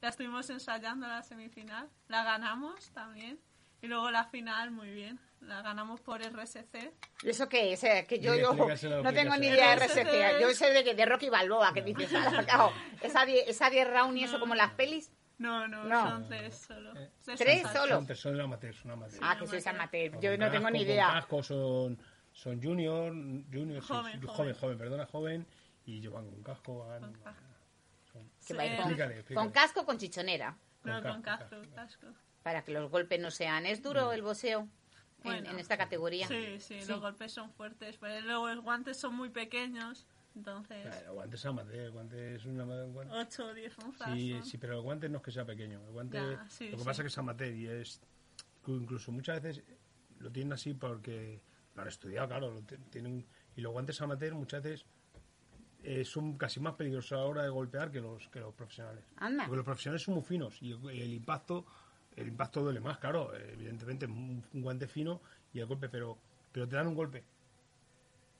La 0.02 0.10
estuvimos 0.10 0.50
ensayando 0.50 1.08
la 1.08 1.24
semifinal. 1.24 1.90
La 2.08 2.24
ganamos 2.24 2.92
también. 2.92 3.40
Y 3.82 3.88
luego 3.88 4.10
la 4.12 4.26
final, 4.26 4.72
muy 4.72 4.90
bien. 4.92 5.20
La 5.42 5.62
ganamos 5.62 6.02
por 6.02 6.22
RSC. 6.22 6.94
¿Y 7.24 7.30
eso 7.30 7.48
qué 7.48 7.74
es? 7.74 7.84
Eh, 7.84 8.06
Que 8.10 8.20
yo, 8.20 8.34
Sí, 8.34 8.40
yo 8.42 9.04
no 9.04 9.14
tengo 9.14 9.36
ni 9.38 9.48
idea 9.48 9.76
de 9.76 9.86
RSC 9.86 10.02
RSC. 10.04 10.42
Yo 10.42 10.50
sé 10.52 10.72
de, 10.74 10.84
que- 10.84 10.96
de 10.96 11.06
Rocky 11.06 11.30
Balboa, 11.30 11.74
que 11.74 11.82
dices, 11.84 12.10
"Ah, 12.16 12.32
sacado 12.32 12.72
esa 13.02 13.24
10 13.26 13.48
esa 13.48 13.70
10 13.70 13.88
round 13.88 14.18
y 14.18 14.24
eso 14.24 14.40
como 14.40 14.56
las 14.56 14.72
pelis. 14.72 15.12
No, 15.38 15.68
no, 15.68 15.84
No. 15.84 16.10
son 16.10 16.28
tres 16.28 16.58
solo. 16.58 16.92
Eh, 16.98 17.12
Tres 17.24 17.38
¿Tres 17.40 17.58
ensayos. 17.60 17.82
solo? 17.90 18.06
Son, 18.08 18.16
son 18.16 18.42
amateurs, 18.42 18.78
son 18.80 18.92
amateurs. 18.92 19.20
Ah, 19.22 19.36
no 19.36 19.42
que 19.42 19.48
sois 19.48 19.68
amateur. 19.68 20.20
Yo 20.20 20.36
no 20.38 20.50
tengo 20.50 20.72
ni 20.72 20.82
idea. 20.82 21.10
casco, 21.14 21.44
son, 21.44 22.00
son 22.34 22.60
junior, 22.62 23.12
junior 23.54 23.84
sí, 23.84 23.88
Joven, 23.88 24.14
sí, 24.14 24.20
joven. 24.22 24.36
joven, 24.36 24.54
joven, 24.56 24.78
perdona, 24.80 25.06
joven, 25.06 25.48
y 25.86 26.00
llevan 26.02 26.28
con 26.32 26.42
casco. 26.42 26.80
van- 26.88 27.02
Con 27.02 27.14
casco. 27.22 27.44
Que 28.18 28.54
Sí. 28.54 28.54
con, 28.54 28.62
Explícale, 28.66 29.12
con 29.14 29.20
explícale. 29.20 29.52
casco 29.52 29.82
o 29.82 29.86
con 29.86 29.98
chichonera. 29.98 30.58
No, 30.84 31.02
Con 31.02 31.12
con 31.14 31.22
casco, 31.22 31.50
casco, 31.74 31.76
casco. 31.76 32.08
Para 32.44 32.64
que 32.64 32.72
los 32.72 32.90
golpes 32.90 33.20
no 33.20 33.30
sean. 33.32 33.66
¿Es 33.66 33.82
duro 33.82 34.12
el 34.14 34.22
boxeo 34.22 34.60
en, 34.62 34.70
Bueno. 35.24 35.50
en 35.52 35.60
esta 35.60 35.78
categoría? 35.78 36.28
Sí, 36.28 36.60
sí, 36.60 36.82
Sí. 36.82 36.88
los 36.90 37.02
golpes 37.02 37.32
son 37.34 37.52
fuertes. 37.52 37.98
Pero 37.98 38.22
luego 38.26 38.48
los 38.48 38.64
guantes 38.64 38.98
son 38.98 39.16
muy 39.16 39.30
pequeños. 39.30 40.08
Entonces, 40.36 40.84
Claro, 40.86 41.14
guantes 41.16 41.46
amateur, 41.48 41.92
guantes 41.92 42.40
es 42.42 42.46
una 42.46 42.64
guante- 42.64 43.12
8 43.12 43.48
o 43.48 43.54
10 43.56 43.78
onzas. 43.80 44.14
Sí, 44.14 44.34
son. 44.34 44.46
sí, 44.46 44.58
pero 44.60 44.76
el 44.76 44.82
guante 44.82 45.10
no 45.10 45.18
es 45.18 45.24
que 45.24 45.32
sea 45.32 45.46
pequeño. 45.46 45.82
El 45.84 45.92
guante, 45.92 46.18
Ya, 46.18 46.46
sí, 46.48 46.66
lo 46.66 46.72
que 46.74 46.78
sí. 46.84 46.86
pasa 46.86 47.02
es 47.02 47.04
que 47.06 47.08
es 47.08 47.18
amateur 47.18 47.54
y 47.54 47.68
es. 47.68 48.02
Incluso 48.68 49.12
muchas 49.12 49.42
veces 49.42 49.64
lo 50.20 50.32
tienen 50.32 50.54
así 50.54 50.74
porque 50.74 51.42
lo 51.74 51.82
han 51.82 51.88
estudiado, 51.88 52.28
claro. 52.28 52.52
Lo 52.52 52.62
ti- 52.62 52.78
tienen, 52.92 53.26
y 53.56 53.62
los 53.62 53.72
guantes 53.72 54.00
amateur 54.02 54.36
muchas 54.36 54.62
veces 54.62 54.86
eh, 55.90 56.04
son 56.04 56.38
casi 56.38 56.60
más 56.60 56.74
peligrosos 56.74 57.14
a 57.14 57.22
la 57.22 57.24
hora 57.24 57.44
de 57.44 57.50
golpear 57.50 57.90
que 57.90 58.02
los, 58.02 58.28
que 58.28 58.42
los 58.42 58.54
profesionales. 58.54 59.06
Anda. 59.16 59.46
Porque 59.46 59.56
los 59.56 59.66
profesionales 59.66 60.02
son 60.02 60.16
muy 60.16 60.24
finos 60.24 60.62
y 60.62 60.74
el, 60.74 61.14
impacto 61.14 61.66
el 62.18 62.28
impacto 62.28 62.62
duele 62.62 62.82
más, 62.82 62.98
claro. 62.98 63.34
Evidentemente, 63.34 64.06
un, 64.06 64.44
un 64.54 64.62
guante 64.62 64.90
fino 64.90 65.22
y 65.54 65.60
el 65.60 65.66
golpe, 65.66 65.88
pero, 65.88 66.18
pero 66.52 66.68
te 66.68 66.76
dan 66.76 66.88
un 66.88 66.96
golpe. 66.96 67.24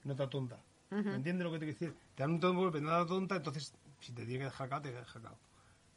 No 0.04 0.14
te 0.14 0.26
tonta. 0.26 0.60
¿Me 0.90 1.14
entiendes 1.14 1.42
lo 1.42 1.50
que 1.50 1.58
te 1.58 1.64
quiero 1.64 1.78
decir? 1.78 1.94
Te 2.14 2.22
dan 2.22 2.32
un 2.32 2.56
golpe, 2.56 2.82
no 2.82 2.90
te 2.90 2.94
da 2.94 3.06
tonta, 3.06 3.36
entonces 3.36 3.74
si 4.00 4.12
te 4.12 4.26
tiene 4.26 4.40
que 4.40 4.44
dejar 4.44 4.66
acá, 4.66 4.82
te 4.82 4.92
deja 4.92 5.18
acá. 5.18 5.34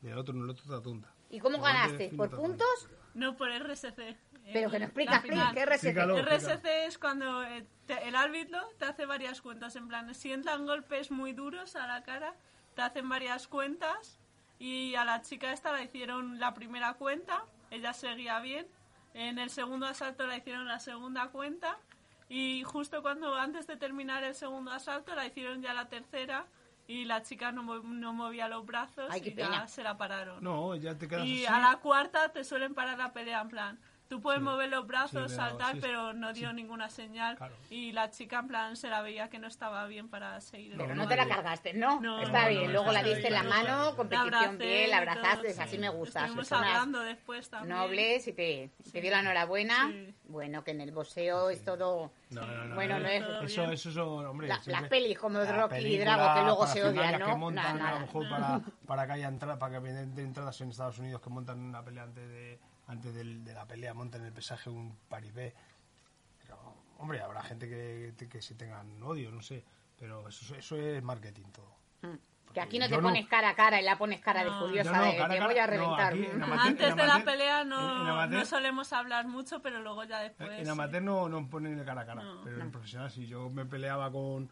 Y 0.02 0.08
el 0.08 0.18
otro 0.18 0.34
no, 0.34 0.46
el 0.46 0.52
otro 0.52 0.64
te 0.64 0.72
da 0.72 0.82
tonta. 0.82 1.14
¿Y 1.30 1.40
cómo 1.40 1.58
El 1.58 1.64
ganaste? 1.64 2.12
¿Por 2.16 2.30
puntos? 2.30 2.88
No 3.14 3.36
por 3.36 3.50
RSC. 3.50 4.18
Pero 4.54 4.70
que 4.72 4.80
no 4.80 4.88
final. 4.90 5.54
¿qué 5.54 5.66
RSC? 5.66 5.74
Explícalo. 5.74 6.18
RSC 6.18 6.86
es 6.86 6.98
cuando 6.98 7.44
eh, 7.44 7.66
te- 7.86 8.08
el 8.08 8.16
árbitro 8.16 8.60
te 8.78 8.86
hace 8.86 9.06
varias 9.06 9.42
cuentas. 9.42 9.76
En 9.76 9.88
plan, 9.88 10.14
si 10.16 10.32
entran 10.34 10.66
golpes 10.66 11.12
muy 11.12 11.34
duros 11.34 11.76
a 11.76 11.88
la 11.88 12.04
cara, 12.04 12.34
te 12.76 12.82
hacen 12.82 13.08
varias 13.08 13.48
cuentas. 13.48 14.20
Y 14.60 14.96
a 14.96 15.06
la 15.06 15.22
chica 15.22 15.52
esta 15.54 15.72
la 15.72 15.82
hicieron 15.82 16.40
la 16.40 16.54
primera 16.54 16.94
cuenta, 16.94 17.46
ella 17.72 17.94
seguía 17.94 18.40
bien. 18.42 18.68
En 19.14 19.40
el 19.40 19.50
segundo 19.50 19.86
asalto 19.88 20.28
la 20.28 20.38
hicieron 20.38 20.68
la 20.68 20.80
segunda 20.80 21.28
cuenta. 21.30 21.78
Y 22.30 22.64
justo 22.64 23.02
cuando 23.02 23.36
antes 23.36 23.68
de 23.68 23.76
terminar 23.76 24.24
el 24.24 24.36
segundo 24.36 24.72
asalto 24.72 25.16
la 25.16 25.26
hicieron 25.26 25.62
ya 25.62 25.74
la 25.74 25.90
tercera. 25.90 26.46
Y 26.88 27.06
la 27.06 27.22
chica 27.22 27.52
no, 27.54 27.64
no 27.84 28.12
movía 28.14 28.48
los 28.50 28.66
brazos 28.66 29.06
Ay, 29.10 29.22
y 29.24 29.34
ya 29.36 29.68
se 29.68 29.82
la 29.84 29.98
pararon. 29.98 30.44
No, 30.44 30.76
ya 30.76 30.98
te 30.98 31.08
quedas 31.08 31.26
Y 31.26 31.46
así. 31.46 31.54
a 31.54 31.60
la 31.60 31.78
cuarta 31.78 32.34
te 32.34 32.44
suelen 32.44 32.74
parar 32.74 32.98
la 32.98 33.14
pelea 33.14 33.42
en 33.42 33.48
plan. 33.50 33.80
Tú 34.12 34.20
puedes 34.22 34.42
mover 34.42 34.68
los 34.68 34.86
brazos, 34.86 35.32
Sí, 35.32 35.38
saltar, 35.38 35.76
sí, 35.76 35.80
pero 35.82 36.12
no 36.12 36.34
dio 36.34 36.52
ninguna 36.52 36.90
señal. 36.90 37.38
Claro. 37.38 37.56
Y 37.70 37.94
la 37.94 38.10
chica 38.12 38.40
en 38.40 38.48
plan 38.50 38.76
se 38.76 38.90
la 38.90 39.02
veía 39.02 39.30
que 39.30 39.40
no 39.40 39.48
estaba 39.48 39.88
bien 39.88 40.10
para 40.10 40.42
seguir. 40.42 40.74
Pero 40.76 40.94
No, 40.96 41.08
te 41.08 41.16
la 41.16 41.24
no. 41.24 41.30
cargaste, 41.30 41.74
¿no? 41.74 42.02
No, 42.02 42.20
Está 42.20 42.44
no, 42.44 42.50
bien. 42.50 42.66
no, 42.66 42.72
Luego 42.74 42.92
la 42.92 43.04
diste 43.04 43.28
en 43.30 43.34
la 43.36 43.44
no, 43.44 43.50
mano, 43.50 43.96
competición 43.96 44.58
bien, 44.58 44.90
la 44.90 44.96
y 44.98 45.00
abrazaste, 45.00 45.54
sí. 45.54 45.62
así 45.62 45.78
me 45.78 45.88
gusta. 45.88 46.20
Estuvimos 46.26 46.52
hablando 46.52 47.00
después 47.00 47.50
también. 47.50 47.78
nobles 47.78 48.28
y 48.28 48.34
te, 48.34 48.70
te 48.92 49.00
dio 49.00 49.12
la 49.12 49.22
enhorabuena. 49.22 49.88
Sí. 49.90 50.14
Bueno, 50.26 50.62
que 50.66 50.72
en 50.72 50.82
el 50.82 50.92
boxeo 50.92 51.50
es 51.50 51.64
todo... 51.64 52.12
No, 52.32 52.42
no, 52.46 52.66
no, 52.66 52.76
Bueno, 52.76 53.00
no 53.00 53.08
es- 53.08 53.24
Eso, 53.44 53.72
eso 53.72 53.92
son, 53.94 54.26
hombre. 54.26 54.50
La- 54.50 54.60
las 54.66 54.84
pelis 54.90 55.18
como 55.18 55.40
la 55.40 55.52
Rocky 55.54 55.76
y 55.76 55.84
película, 55.84 56.16
Drago, 56.18 56.34
que 56.40 56.46
luego 56.46 56.68
se 56.68 56.84
odian, 56.84 57.14
que 57.14 57.20
¿no? 57.20 57.38
montan, 57.38 57.64
Nada, 57.64 57.70
a 57.70 57.74
lo 57.76 57.80
nada. 57.80 58.00
mejor 58.02 58.30
para, 58.30 58.62
para 58.88 59.06
que 59.08 59.12
haya 59.14 59.28
entrada, 59.30 59.58
para 59.58 59.80
que 59.82 59.88
de 59.94 60.22
entradas 60.22 60.60
en 60.60 60.70
Estados 60.70 61.00
Unidos 61.00 61.22
que 61.22 61.30
montan 61.30 61.60
una 61.60 61.82
pelea 61.82 62.04
antes 62.04 62.28
de 62.28 62.60
antes 62.88 63.14
del- 63.14 63.44
de 63.44 63.54
la 63.54 63.66
pelea, 63.66 63.94
montan 63.94 64.26
el 64.26 64.34
pesaje 64.34 64.70
un 64.70 64.96
paripé. 65.08 65.54
Pero, 66.42 66.58
hombre, 67.00 67.22
habrá 67.22 67.42
gente 67.44 67.68
que, 67.70 68.14
que 68.28 68.42
sí 68.42 68.56
tengan 68.56 69.02
odio, 69.04 69.32
no 69.32 69.42
sé. 69.42 69.64
Pero 69.98 70.28
eso, 70.28 70.56
eso 70.56 70.78
es 70.78 71.02
marketing 71.04 71.46
todo. 71.52 71.76
Mm. 72.02 72.16
Que 72.54 72.60
aquí 72.60 72.80
no 72.80 72.86
Yo 72.88 72.98
te 72.98 73.02
no- 73.02 73.08
pones 73.08 73.28
cara 73.30 73.52
a 73.52 73.56
cara 73.56 73.80
y 73.80 73.84
la 73.86 73.98
pones 73.98 74.20
cara 74.20 74.44
de 74.44 74.50
No. 74.50 74.60
furiosa 74.60 74.92
No, 74.92 74.98
no, 74.98 75.04
de 75.06 75.16
cara 75.16 75.30
te 75.30 75.36
cara, 75.40 75.46
voy 75.48 75.58
a 75.58 75.66
no, 75.68 75.72
reventar. 75.72 76.14
aquí 76.14 76.26
amateur- 76.26 76.60
Antes 76.68 76.96
de 76.98 77.06
la 77.08 77.24
pelea 77.24 77.64
no, 77.64 77.78
amateur- 77.80 78.40
no 78.40 78.46
solemos 78.46 78.92
hablar 78.92 79.26
mucho, 79.28 79.62
pero 79.62 79.80
luego 79.80 80.04
ya 80.04 80.20
después. 80.20 80.52
en 80.60 80.66
sí. 80.66 80.70
amateur 80.72 81.02
no, 81.02 81.30
no 81.30 81.50
ponen 81.50 81.78
de 81.78 81.86
cara 81.86 82.02
a 82.02 82.06
cara, 82.06 82.24
No. 82.24 82.42
pero 82.44 82.60
en 82.62 82.70
profesional 82.70 83.10
si 83.10 83.26
yo 83.26 83.50
me 83.50 83.66
peleaba 83.66 84.12
con 84.12 84.50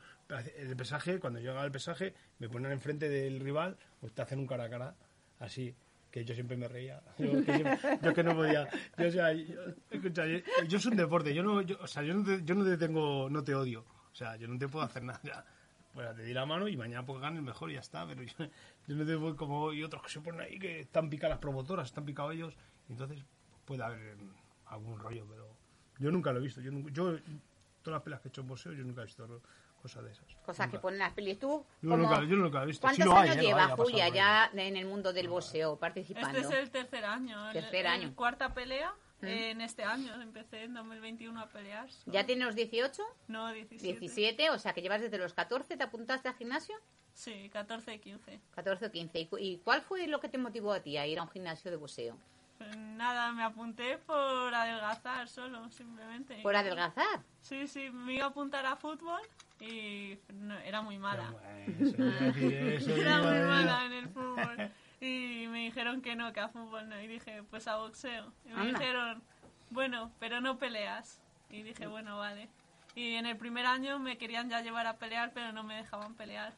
el 0.56 0.78
pesaje, 0.78 1.20
cuando 1.20 1.40
llegaba 1.40 1.66
el 1.66 1.72
pesaje, 1.74 2.14
me 2.38 2.48
ponían 2.48 2.72
enfrente 2.72 3.10
del 3.10 3.42
rival, 3.42 3.76
pues 4.00 4.14
te 4.14 4.22
hacen 4.22 4.40
un 4.40 4.48
cara 4.48 4.64
a 4.66 4.70
cara, 4.70 4.96
así, 5.40 5.76
que 6.12 6.26
yo 6.26 6.34
siempre 6.34 6.58
me 6.58 6.68
reía. 6.68 7.02
Yo 7.18 7.32
que, 7.44 8.14
que 8.14 8.24
no 8.24 8.36
podía. 8.36 8.68
Yo, 8.98 9.08
o 9.08 9.12
sea, 9.12 9.34
yo, 9.34 9.56
yo, 9.92 10.24
yo 10.68 10.78
es 10.78 10.86
un 10.86 10.96
deporte, 10.96 11.34
yo 11.34 11.44
no, 11.44 11.62
yo, 11.62 11.78
o 11.82 11.88
sea, 11.88 12.04
yo 12.04 12.14
no 12.14 12.24
te, 12.24 12.44
yo 12.44 12.56
no 12.56 12.66
te 12.66 12.78
tengo, 12.78 13.30
no 13.30 13.44
te 13.44 13.56
odio, 13.56 13.86
o 14.12 14.16
sea, 14.16 14.36
yo 14.38 14.48
no 14.48 14.58
te 14.58 14.68
puedo 14.68 14.86
hacer 14.86 15.04
nada. 15.04 15.20
ya. 15.24 15.46
Pues 15.94 16.16
te 16.16 16.24
di 16.24 16.34
la 16.34 16.46
mano 16.46 16.68
y 16.68 16.78
mañana 16.78 17.04
pues 17.04 17.20
gane 17.20 17.38
el 17.38 17.44
mejor 17.44 17.72
y 17.72 17.74
ya 17.74 17.80
está, 17.80 18.06
pero 18.08 18.22
yo, 18.24 18.34
yo 18.88 18.96
no 18.96 19.06
te 19.06 19.18
puedo 19.18 19.36
como 19.36 19.74
y 19.74 19.84
otros 19.84 20.04
que 20.04 20.10
se 20.10 20.22
ponen 20.22 20.42
ahí 20.42 20.60
que 20.60 20.82
están 20.82 21.10
picadas 21.10 21.32
las 21.32 21.40
promotoras, 21.40 21.88
están 21.88 22.06
picados 22.06 22.34
ellos, 22.34 22.56
entonces 22.90 23.24
puede 23.66 23.84
haber 23.84 24.18
algún 24.68 25.00
rollo, 25.00 25.26
pero 25.28 25.56
yo 25.98 26.12
nunca 26.12 26.32
lo 26.32 26.40
he 26.40 26.44
visto. 26.44 26.62
Yo, 26.62 26.72
yo 26.90 27.18
todas 27.82 27.98
las 27.98 28.02
peleas 28.04 28.22
que 28.22 28.28
he 28.28 28.30
hecho 28.30 28.42
en 28.42 28.48
boxeo, 28.48 28.74
yo 28.74 28.84
nunca 28.84 29.02
he 29.02 29.06
visto 29.06 29.42
cosas 29.80 30.04
de 30.04 30.12
esas. 30.12 30.26
Cosas 30.46 30.68
que 30.68 30.74
Nunca. 30.74 30.82
ponen 30.82 31.00
las 31.00 31.14
pelis. 31.14 31.40
¿Tú 31.40 31.66
Yo 31.82 31.98
nunca- 31.98 32.24
yo 32.24 32.36
nunca 32.36 32.64
he 32.64 32.66
visto. 32.68 32.88
Sí 32.90 32.98
¿Cuántos 33.02 33.18
hay, 33.18 33.24
años 33.30 33.36
eh, 33.36 33.38
lo 33.42 33.44
lleva 33.48 33.62
hay, 33.64 33.70
pasado 33.70 33.84
Julia 33.84 34.10
ya 34.10 34.52
en 34.54 34.78
el 34.78 34.86
mundo 34.86 35.14
del 35.14 35.28
boxeo 35.30 35.78
participando? 35.78 36.38
Este 36.40 36.54
es 36.54 36.60
el 36.64 36.70
tercer 36.72 37.06
año. 37.06 37.48
el- 37.48 37.54
Tercer 37.54 37.86
el 37.86 37.88
año. 37.88 38.16
cuarta 38.16 38.54
pelea 38.54 38.94
eh, 39.22 39.52
en 39.52 39.62
este 39.62 39.84
año. 39.84 40.22
Empecé 40.22 40.64
en 40.64 40.74
2021 40.74 41.40
a 41.42 41.48
pelear. 41.50 41.88
¿Ya 42.06 42.26
tienes 42.26 42.46
los 42.46 42.56
18? 42.56 43.04
No, 43.28 43.52
17. 43.52 43.84
17, 44.00 44.50
o 44.52 44.58
sea 44.60 44.74
que 44.74 44.82
llevas 44.82 45.02
desde 45.02 45.18
los 45.18 45.34
14, 45.34 45.76
¿te 45.76 45.84
apuntaste 45.84 46.30
al 46.30 46.36
gimnasio? 46.36 46.76
Sí, 47.14 47.50
14 47.52 47.94
y 47.96 48.00
15. 48.00 48.40
14 48.52 48.86
o 48.86 48.92
15. 48.92 49.20
¿Y 49.20 49.26
cu- 49.28 49.38
¿Y 49.38 49.58
cuál 49.58 49.82
fue 49.82 50.08
lo 50.08 50.22
que 50.22 50.30
te 50.30 50.38
motivó 50.38 50.72
a 50.72 50.80
ti 50.80 50.96
a 50.98 51.06
ir 51.06 51.20
a 51.20 51.24
un 51.24 51.30
gimnasio 51.30 51.70
de 51.70 51.76
boxeo? 51.76 52.18
Nada, 52.76 53.32
me 53.32 53.44
apunté 53.44 53.98
por 53.98 54.54
adelgazar 54.54 55.28
solo, 55.30 55.70
simplemente. 55.72 56.42
¿Por 56.42 56.56
adelgazar? 56.56 57.22
Sí, 57.42 57.68
sí, 57.68 57.90
me 57.92 58.16
iba 58.16 58.26
a 58.26 58.30
apuntar 58.30 58.66
a 58.66 58.76
fútbol 58.76 59.22
y 59.62 60.18
no, 60.34 60.58
era 60.60 60.82
muy 60.82 60.98
mala. 61.00 61.34
Eso 61.80 62.04
eso 62.04 62.96
Era 62.96 63.20
muy 63.20 63.40
mala 63.40 63.86
en 63.86 63.94
el 63.94 64.10
fútbol. 64.10 64.72
Y 65.02 65.48
me 65.48 65.60
dijeron 65.60 66.02
que 66.02 66.18
no, 66.18 66.34
que 66.34 66.42
a 66.42 66.50
fútbol 66.50 66.90
no. 66.90 67.00
Y 67.00 67.08
dije, 67.08 67.44
pues 67.44 67.68
a 67.70 67.78
boxeo. 67.78 68.34
Y 68.44 68.50
me 68.50 68.62
Anda. 68.62 68.80
dijeron, 68.80 69.24
bueno, 69.70 70.12
pero 70.20 70.42
no 70.42 70.58
peleas. 70.58 71.22
Y 71.50 71.64
dije, 71.64 71.88
bueno, 71.88 72.18
vale. 72.18 72.50
Y 72.96 73.16
en 73.16 73.26
el 73.26 73.38
primer 73.38 73.66
año 73.66 74.00
me 74.00 74.18
querían 74.18 74.50
ya 74.50 74.62
llevar 74.62 74.88
a 74.88 74.98
pelear, 74.98 75.32
pero 75.34 75.54
no 75.54 75.64
me 75.64 75.76
dejaban 75.76 76.16
pelear. 76.16 76.54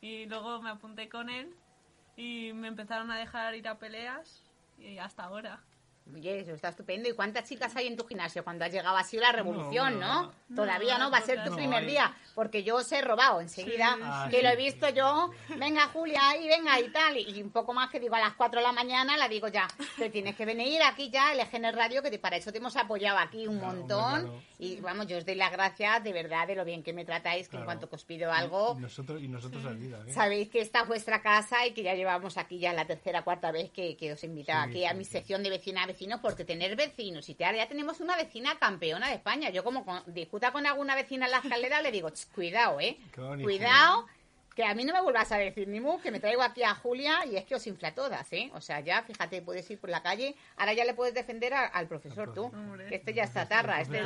Y 0.00 0.24
luego 0.26 0.62
me 0.62 0.70
apunté 0.70 1.10
con 1.10 1.28
él 1.28 1.54
y 2.16 2.52
me 2.54 2.68
empezaron 2.68 3.10
a 3.10 3.18
dejar 3.18 3.54
ir 3.54 3.68
a 3.68 3.78
peleas 3.78 4.43
hasta 5.00 5.24
ahora. 5.24 5.64
Oye, 6.12 6.40
eso 6.40 6.52
está 6.52 6.68
estupendo. 6.68 7.08
¿Y 7.08 7.12
cuántas 7.14 7.48
chicas 7.48 7.74
hay 7.76 7.86
en 7.86 7.96
tu 7.96 8.04
gimnasio 8.06 8.44
cuando 8.44 8.64
has 8.66 8.70
llegado? 8.72 8.94
Ha 8.96 9.04
sido 9.04 9.22
la 9.22 9.32
revolución, 9.32 9.98
No, 9.98 10.06
¿no? 10.06 10.22
no, 10.24 10.32
no. 10.50 10.54
Todavía 10.56 10.98
no, 10.98 11.10
va 11.10 11.16
a 11.18 11.22
ser 11.22 11.42
tu 11.44 11.50
No, 11.50 11.56
primer 11.56 11.80
hay- 11.82 11.86
día, 11.86 12.14
porque 12.34 12.62
yo 12.62 12.76
os 12.76 12.92
he 12.92 13.00
robado 13.00 13.40
enseguida, 13.40 13.94
Sí, 13.96 14.00
Ah, 14.04 14.28
que 14.30 14.36
sí, 14.36 14.42
lo 14.42 14.48
he 14.50 14.56
sí, 14.56 14.62
visto 14.64 14.86
sí, 14.88 14.92
yo, 14.94 15.30
venga 15.56 15.86
Julia, 15.88 16.36
y 16.36 16.46
venga 16.46 16.78
y 16.78 16.90
tal, 16.90 17.16
y 17.16 17.42
un 17.42 17.50
poco 17.50 17.72
más 17.72 17.88
que 17.90 17.98
digo 18.00 18.14
a 18.16 18.20
las 18.20 18.34
4 18.34 18.60
de 18.60 18.66
la 18.66 18.72
mañana, 18.72 19.16
la 19.16 19.28
digo 19.28 19.48
ya, 19.48 19.66
te 19.96 20.10
tienes 20.10 20.36
que 20.36 20.44
venir 20.44 20.82
aquí 20.82 21.08
ya, 21.08 21.32
el 21.32 21.40
EGN 21.40 21.72
Radio, 21.72 22.02
que 22.02 22.10
te- 22.10 22.18
para 22.18 22.36
eso 22.36 22.52
te 22.52 22.58
hemos 22.58 22.76
apoyado 22.76 23.18
aquí 23.18 23.46
un 23.46 23.58
Claro, 23.58 23.74
montón, 23.78 24.04
hombre, 24.04 24.22
claro. 24.30 24.42
y 24.58 24.76
vamos, 24.82 25.06
yo 25.06 25.16
os 25.16 25.24
doy 25.24 25.36
las 25.36 25.52
gracias 25.52 26.04
de 26.04 26.12
verdad 26.12 26.46
de 26.46 26.54
lo 26.54 26.66
bien 26.66 26.82
que 26.82 26.92
me 26.92 27.06
tratáis, 27.06 27.48
que 27.48 27.56
en 27.56 27.64
cuanto 27.64 27.88
que 27.88 27.96
os 27.96 28.04
pido 28.04 28.30
algo, 28.30 28.74
Y 28.78 28.82
nosotros, 28.82 29.22
y 29.22 29.28
nosotros 29.28 29.64
al 29.64 29.80
día, 29.80 29.96
¿eh? 30.06 30.12
Sabéis 30.12 30.50
que 30.50 30.60
esta 30.60 30.82
es 30.82 30.86
vuestra 30.88 31.22
casa 31.22 31.66
y 31.66 31.72
que 31.72 31.82
ya 31.82 31.94
llevamos 31.94 32.36
aquí 32.36 32.58
ya 32.58 32.74
la 32.74 32.84
tercera 32.86 33.22
cuarta 33.22 33.50
vez 33.50 33.70
que, 33.70 33.96
que 33.96 34.12
os 34.12 34.22
invitaba 34.22 34.64
Sí, 34.64 34.70
aquí 34.70 34.84
a 34.84 34.90
sí, 34.90 34.96
mi 34.98 35.04
sí. 35.06 35.12
sección 35.12 35.42
de 35.42 35.48
vecina 35.50 35.86
porque 36.20 36.44
tener 36.44 36.76
vecinos 36.76 37.28
y 37.28 37.34
te- 37.34 37.44
ya 37.44 37.68
tenemos 37.68 38.00
una 38.00 38.16
vecina 38.16 38.58
campeona 38.58 39.08
de 39.08 39.14
España. 39.14 39.50
Yo 39.50 39.64
como 39.64 39.84
con- 39.84 40.02
discuta 40.06 40.52
con 40.52 40.66
alguna 40.66 40.94
vecina 40.94 41.26
en 41.26 41.32
la 41.32 41.38
escalera 41.38 41.80
le 41.82 41.90
digo, 41.92 42.10
"Ch, 42.10 42.26
cuidado, 42.34 42.80
eh, 42.80 42.96
cuidado, 43.44 44.06
que 44.54 44.64
a 44.64 44.72
mí 44.72 44.84
no 44.84 44.92
me 44.94 45.00
vuelvas 45.02 45.32
a 45.32 45.36
decir 45.38 45.66
ni 45.66 45.80
mu, 45.80 46.00
que 46.00 46.12
me 46.12 46.20
traigo 46.20 46.40
aquí 46.40 46.62
a 46.62 46.76
Julia 46.76 47.26
y 47.26 47.34
es 47.34 47.44
que 47.44 47.56
os 47.56 47.66
infla 47.66 47.92
todas, 47.92 48.32
eh. 48.32 48.52
O 48.54 48.60
sea, 48.60 48.78
ya, 48.78 49.02
fíjate, 49.02 49.42
puedes 49.42 49.68
ir 49.68 49.80
por 49.80 49.90
la 49.90 50.00
calle, 50.00 50.36
ahora 50.56 50.72
ya 50.74 50.84
le 50.84 50.94
puedes 50.94 51.12
defender 51.12 51.52
a- 51.54 51.66
al 51.66 51.88
profesor 51.88 52.32
tú, 52.32 52.52
que 52.88 52.94
este 52.94 53.12
ya 53.14 53.24
está 53.24 53.48
tarra, 53.48 53.80
este, 53.80 53.98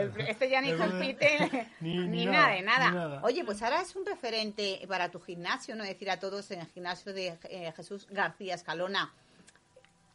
el- 0.00 0.10
este 0.28 0.48
ya 0.50 0.60
ni 0.60 0.70
compite 0.72 1.38
Ni- 1.80 1.98
ni, 1.98 2.06
ni 2.08 2.26
nada 2.26 2.32
nada, 2.46 2.54
de 2.54 2.62
nada. 2.62 2.90
Oye, 3.22 3.44
pues 3.44 3.62
ahora 3.62 3.80
es 3.80 3.94
un 3.94 4.04
referente 4.04 4.80
para 4.88 5.08
tu 5.08 5.20
gimnasio, 5.20 5.76
¿no? 5.76 5.84
Decir 5.84 6.10
a 6.10 6.18
todos 6.18 6.50
en 6.50 6.62
el 6.62 6.66
gimnasio 6.66 7.12
de 7.12 7.38
eh, 7.44 7.72
Jesús 7.76 8.08
García 8.10 8.56
Escalona. 8.56 9.12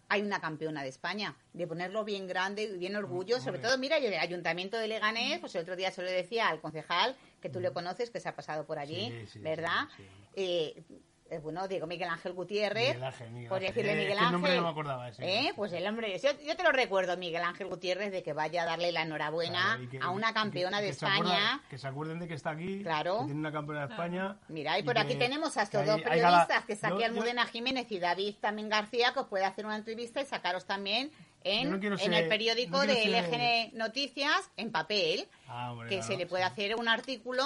Hay 0.09 0.21
una 0.21 0.39
campeona 0.39 0.83
de 0.83 0.89
España, 0.89 1.35
de 1.53 1.67
ponerlo 1.67 2.05
bien 2.05 2.27
grande 2.27 2.63
y 2.63 2.77
bien 2.77 2.95
orgullo, 2.95 3.41
sobre 3.41 3.59
todo, 3.59 3.77
mira, 3.77 3.99
yo 3.99 4.09
del 4.09 4.19
Ayuntamiento 4.19 4.77
de 4.77 4.87
Leganés, 4.87 5.39
pues 5.39 5.53
el 5.55 5.61
otro 5.63 5.75
día 5.75 5.91
se 5.91 6.01
lo 6.01 6.09
decía 6.09 6.47
al 6.47 6.61
concejal, 6.61 7.15
que 7.41 7.49
tú 7.49 7.59
le 7.59 7.71
conoces, 7.71 8.09
que 8.09 8.19
se 8.21 8.29
ha 8.29 8.35
pasado 8.35 8.65
por 8.65 8.79
allí, 8.79 9.11
Sí, 9.11 9.27
sí, 9.33 9.39
¿verdad? 9.39 9.87
sí, 9.97 10.03
sí. 10.03 10.09
Eh, 10.35 10.83
eh, 11.29 11.39
bueno, 11.39 11.67
digo 11.67 11.87
Miguel 11.87 12.09
Ángel 12.09 12.33
Gutiérrez, 12.33 12.89
Miguel 12.95 13.03
Ángel, 13.03 13.31
Miguel 13.31 13.49
por 13.49 13.57
Ángel. 13.57 13.67
decirle 13.73 13.91
Eh, 13.91 13.95
Miguel 13.95 14.11
es 14.13 14.17
que 14.19 14.25
el 14.25 14.31
nombre 14.31 14.51
Ángel, 14.51 14.61
no 14.63 14.67
me 14.67 14.71
acordaba 14.71 15.09
ese. 15.09 15.23
¿eh? 15.47 15.53
pues 15.55 15.73
el 15.73 15.87
hombre, 15.87 16.19
yo, 16.19 16.29
yo 16.45 16.55
te 16.55 16.63
lo 16.63 16.71
recuerdo, 16.71 17.17
Miguel 17.17 17.43
Ángel 17.43 17.67
Gutiérrez, 17.67 18.11
de 18.11 18.23
que 18.23 18.33
vaya 18.33 18.63
a 18.63 18.65
darle 18.65 18.91
la 18.91 19.01
enhorabuena 19.03 19.61
Claro, 19.77 19.83
y 19.83 19.87
que- 19.87 19.99
a 20.01 20.09
una 20.09 20.27
que- 20.29 20.33
campeona 20.33 20.81
de 20.81 20.87
que 20.87 20.93
se 20.93 21.05
España. 21.05 21.61
que 21.69 21.77
se 21.77 21.87
acuerden 21.87 22.19
de 22.19 22.27
que 22.27 22.33
está 22.33 22.51
aquí. 22.51 22.81
Claro. 22.83 23.19
Que 23.19 23.25
tiene 23.25 23.39
una 23.39 23.51
campeona 23.51 23.87
de 23.87 23.93
España. 23.93 24.37
Mira, 24.47 24.77
y 24.79 24.83
por 24.83 24.97
aquí 24.97 25.13
que- 25.13 25.19
tenemos 25.19 25.55
a 25.57 25.63
estos 25.63 25.85
dos 25.85 25.95
hay- 25.95 26.01
hay 26.03 26.09
periodistas, 26.21 26.65
que 26.65 26.73
es 26.73 26.83
aquí 26.83 26.93
Yo- 26.93 26.99
yo- 26.99 27.05
Almudena 27.05 27.45
Jiménez 27.45 27.91
y 27.91 27.99
David 27.99 28.35
también 28.41 28.69
García, 28.69 29.13
que 29.13 29.19
os 29.19 29.27
puede 29.27 29.45
hacer 29.45 29.65
una 29.65 29.75
entrevista 29.75 30.21
y 30.21 30.25
sacaros 30.25 30.65
también 30.65 31.11
en, 31.43 31.69
no 31.69 31.75
en 31.77 31.97
ser- 31.97 32.13
el 32.13 32.27
periódico 32.29 32.77
no 32.77 32.85
de 32.87 32.95
ser- 32.95 33.07
LGN 33.09 33.71
Noticias, 33.77 34.49
en 34.57 34.71
papel, 34.71 35.27
Ah, 35.47 35.71
hombre, 35.71 35.87
que 35.89 35.95
claro, 35.97 36.11
se 36.11 36.17
le 36.17 36.25
puede 36.25 36.43
sí. 36.43 36.49
hacer 36.51 36.75
un 36.75 36.87
artículo, 36.89 37.43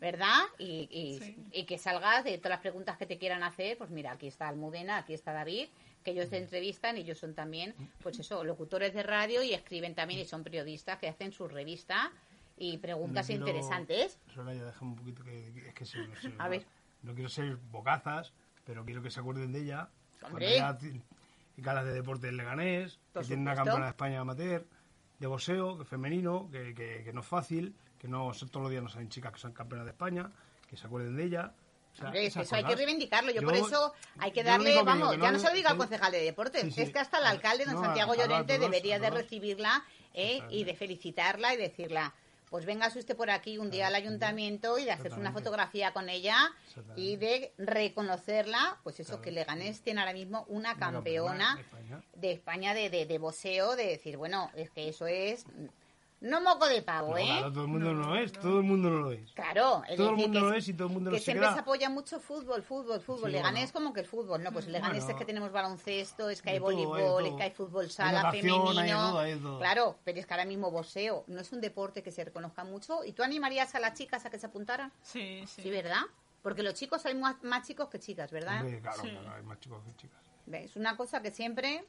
¿verdad? 0.00 0.42
Y, 0.58 0.88
y- 0.90 1.18
Sí. 1.18 1.36
y 1.52 1.64
que 1.64 1.78
salgas 1.78 2.24
de 2.24 2.36
todas 2.38 2.50
las 2.50 2.60
preguntas 2.60 2.96
que 2.98 3.06
te 3.06 3.18
quieran 3.18 3.42
hacer, 3.42 3.76
pues 3.78 3.90
mira, 3.90 4.12
aquí 4.12 4.26
está 4.26 4.48
Almudena, 4.48 4.98
aquí 4.98 5.14
está 5.14 5.32
David, 5.32 5.68
que 6.02 6.10
ellos 6.10 6.28
te 6.30 6.36
entrevistan 6.38 6.96
y 6.98 7.00
ellos 7.00 7.18
son 7.18 7.34
también, 7.34 7.74
pues 8.02 8.18
eso, 8.18 8.44
locutores 8.44 8.92
de 8.92 9.02
radio 9.02 9.42
y 9.42 9.54
escriben 9.54 9.94
también 9.94 10.20
y 10.20 10.24
son 10.26 10.42
periodistas 10.44 10.98
que 10.98 11.08
hacen 11.08 11.32
sus 11.32 11.50
revistas 11.52 12.10
y 12.58 12.76
preguntas 12.78 13.24
No 13.24 13.28
quiero- 13.28 13.46
interesantes. 13.48 14.18
Soraya, 14.34 14.64
déjame 14.64 14.90
un 14.92 14.96
poquito 14.96 15.24
que, 15.24 15.52
que- 15.54 15.68
es 15.68 15.74
que 15.74 15.84
se- 15.86 15.98
no 15.98 16.14
A 16.42 16.48
ver. 16.48 16.64
No 17.02 17.14
quiero 17.14 17.28
ser 17.28 17.56
bocazas, 17.70 18.32
pero 18.64 18.84
quiero 18.84 19.02
que 19.02 19.10
se 19.10 19.20
acuerden 19.20 19.52
de 19.52 19.60
ella. 19.62 19.88
Hombre. 20.22 20.58
Galas 21.56 21.84
de 21.84 21.92
deporte 21.92 22.28
en 22.28 22.36
Leganés, 22.36 22.98
que 23.12 23.20
tiene 23.24 23.42
una 23.42 23.54
campeona 23.54 23.84
de 23.84 23.90
España 23.90 24.20
amateur, 24.20 24.66
de 25.20 25.26
boxeo, 25.28 25.78
que 25.78 25.84
femenino, 25.84 26.48
que, 26.50 26.74
que- 26.74 27.02
que 27.04 27.12
no 27.12 27.20
es 27.20 27.26
fácil, 27.26 27.74
que 27.98 28.08
no 28.08 28.30
todos 28.32 28.62
los 28.62 28.70
días 28.70 28.82
no 28.82 28.88
salen 28.88 29.08
chicas 29.08 29.32
que 29.32 29.38
son 29.38 29.52
campeonas 29.52 29.86
de 29.86 29.92
España, 29.92 30.30
que 30.68 30.76
se 30.76 30.86
acuerden 30.86 31.16
de 31.16 31.24
ella. 31.24 31.52
O 31.92 31.96
sea, 31.96 32.06
Hombre, 32.06 32.26
eso 32.26 32.40
hay 32.50 32.64
que 32.64 32.74
reivindicarlo. 32.74 33.30
Yo, 33.30 33.40
Yo- 33.40 33.46
por 33.46 33.56
eso 33.56 33.92
hay 34.18 34.32
que 34.32 34.42
darle, 34.42 34.74
que 34.74 34.82
vamos, 34.82 35.16
ya 35.16 35.30
no- 35.30 35.38
se 35.38 35.48
lo 35.48 35.54
diga 35.54 35.70
al 35.70 35.76
concejal 35.76 36.10
de 36.10 36.22
deportes, 36.22 36.62
Sí, 36.62 36.70
sí. 36.72 36.82
es 36.82 36.90
que 36.90 36.98
hasta 36.98 37.18
el 37.18 37.26
alcalde, 37.26 37.64
don 37.66 37.74
No, 37.74 37.80
Santiago 37.84 38.14
Llorente, 38.14 38.56
todos, 38.56 38.68
debería 38.70 38.98
de 38.98 39.10
recibirla 39.10 39.84
eh, 40.12 40.40
y 40.50 40.64
de 40.64 40.74
felicitarla 40.74 41.54
y 41.54 41.56
decirla, 41.56 42.12
pues 42.50 42.66
venga 42.66 42.86
usted 42.88 43.16
por 43.16 43.30
aquí 43.30 43.58
un 43.58 43.70
día 43.70 43.86
al 43.88 43.94
ayuntamiento 43.94 44.76
y 44.78 44.84
de 44.84 44.92
hacerse 44.92 45.18
una 45.18 45.32
fotografía 45.32 45.92
con 45.92 46.08
ella 46.08 46.52
y 46.96 47.16
de 47.16 47.52
reconocerla, 47.58 48.78
pues 48.82 49.00
eso, 49.00 49.20
que 49.20 49.30
Leganés 49.30 49.80
tiene 49.82 50.00
ahora 50.00 50.12
mismo 50.12 50.44
una 50.48 50.76
campeona 50.76 51.54
campeona 51.54 51.54
de 51.56 51.60
España. 51.62 52.02
de 52.14 52.32
España 52.32 52.74
de, 52.74 52.90
de, 52.90 53.06
de 53.06 53.18
boxeo, 53.18 53.76
de 53.76 53.86
decir, 53.86 54.16
bueno, 54.16 54.50
es 54.54 54.70
que 54.70 54.88
eso 54.88 55.06
es... 55.06 55.46
No 56.24 56.40
moco 56.40 56.66
de 56.66 56.80
pavo, 56.82 57.10
No, 57.10 57.18
¿eh? 57.18 57.24
claro, 57.26 57.52
todo 57.52 57.62
el 57.64 57.68
mundo 57.68 57.92
no 57.92 58.08
lo 58.08 58.16
es, 58.16 58.32
todo 58.32 58.58
el 58.58 58.64
mundo 58.64 58.88
no 58.90 58.98
lo 59.00 59.12
es. 59.12 59.30
Claro, 59.32 59.82
es 59.88 59.96
Todo 59.96 60.10
el 60.10 60.16
mundo 60.16 60.40
que, 60.40 60.46
lo 60.46 60.52
es 60.54 60.68
y 60.68 60.72
todo 60.74 60.86
el 60.88 60.94
mundo 60.94 61.10
que 61.10 61.16
lo 61.16 61.18
se 61.18 61.24
siempre 61.24 61.44
queda. 61.46 61.54
se 61.54 61.60
apoya 61.60 61.90
mucho 61.90 62.18
fútbol, 62.18 62.62
fútbol, 62.62 63.00
fútbol. 63.00 63.26
Sí, 63.30 63.32
Leganés 63.36 63.72
bueno. 63.72 63.84
como 63.86 63.94
que 63.94 64.00
el 64.00 64.06
fútbol, 64.06 64.42
no, 64.42 64.50
pues 64.50 64.66
Leganés 64.66 65.04
Bueno. 65.04 65.10
es 65.12 65.18
que 65.18 65.24
tenemos 65.26 65.52
baloncesto, 65.52 66.30
es 66.30 66.40
que 66.40 66.50
hay 66.50 66.58
voleibol, 66.58 67.26
es 67.26 67.34
que 67.34 67.42
hay 67.42 67.50
fútbol 67.50 67.90
sala 67.90 68.22
natación, 68.22 68.68
femenino. 68.68 68.98
todo, 69.10 69.18
hay 69.18 69.34
de 69.34 69.40
todo. 69.40 69.58
Claro, 69.58 69.98
pero 70.02 70.18
es 70.18 70.26
que 70.26 70.32
ahora 70.34 70.46
mismo 70.46 70.70
boxeo 70.70 71.24
no 71.26 71.40
es 71.40 71.52
un 71.52 71.60
deporte 71.60 72.02
que 72.02 72.10
se 72.10 72.24
reconozca 72.24 72.64
mucho. 72.64 73.04
¿Y 73.04 73.12
tú 73.12 73.22
animarías 73.22 73.74
a 73.74 73.80
las 73.80 73.92
chicas 73.92 74.24
a 74.24 74.30
que 74.30 74.38
se 74.38 74.46
apuntaran? 74.46 74.90
Sí, 75.02 75.44
sí. 75.46 75.62
Sí, 75.62 75.70
¿verdad? 75.70 76.00
Porque 76.42 76.62
los 76.62 76.72
chicos 76.72 77.04
hay 77.04 77.14
más, 77.14 77.36
más 77.42 77.66
chicos 77.66 77.88
que 77.90 77.98
chicas, 77.98 78.30
¿verdad? 78.30 78.62
Hombre, 78.62 78.80
claro, 78.80 79.02
Sí. 79.02 79.10
claro, 79.10 79.30
hay 79.36 79.42
más 79.42 79.60
chicos 79.60 79.82
que 79.84 79.94
chicas. 79.96 80.20
Es 80.50 80.76
una 80.76 80.96
cosa 80.96 81.20
que 81.20 81.30
siempre, 81.30 81.84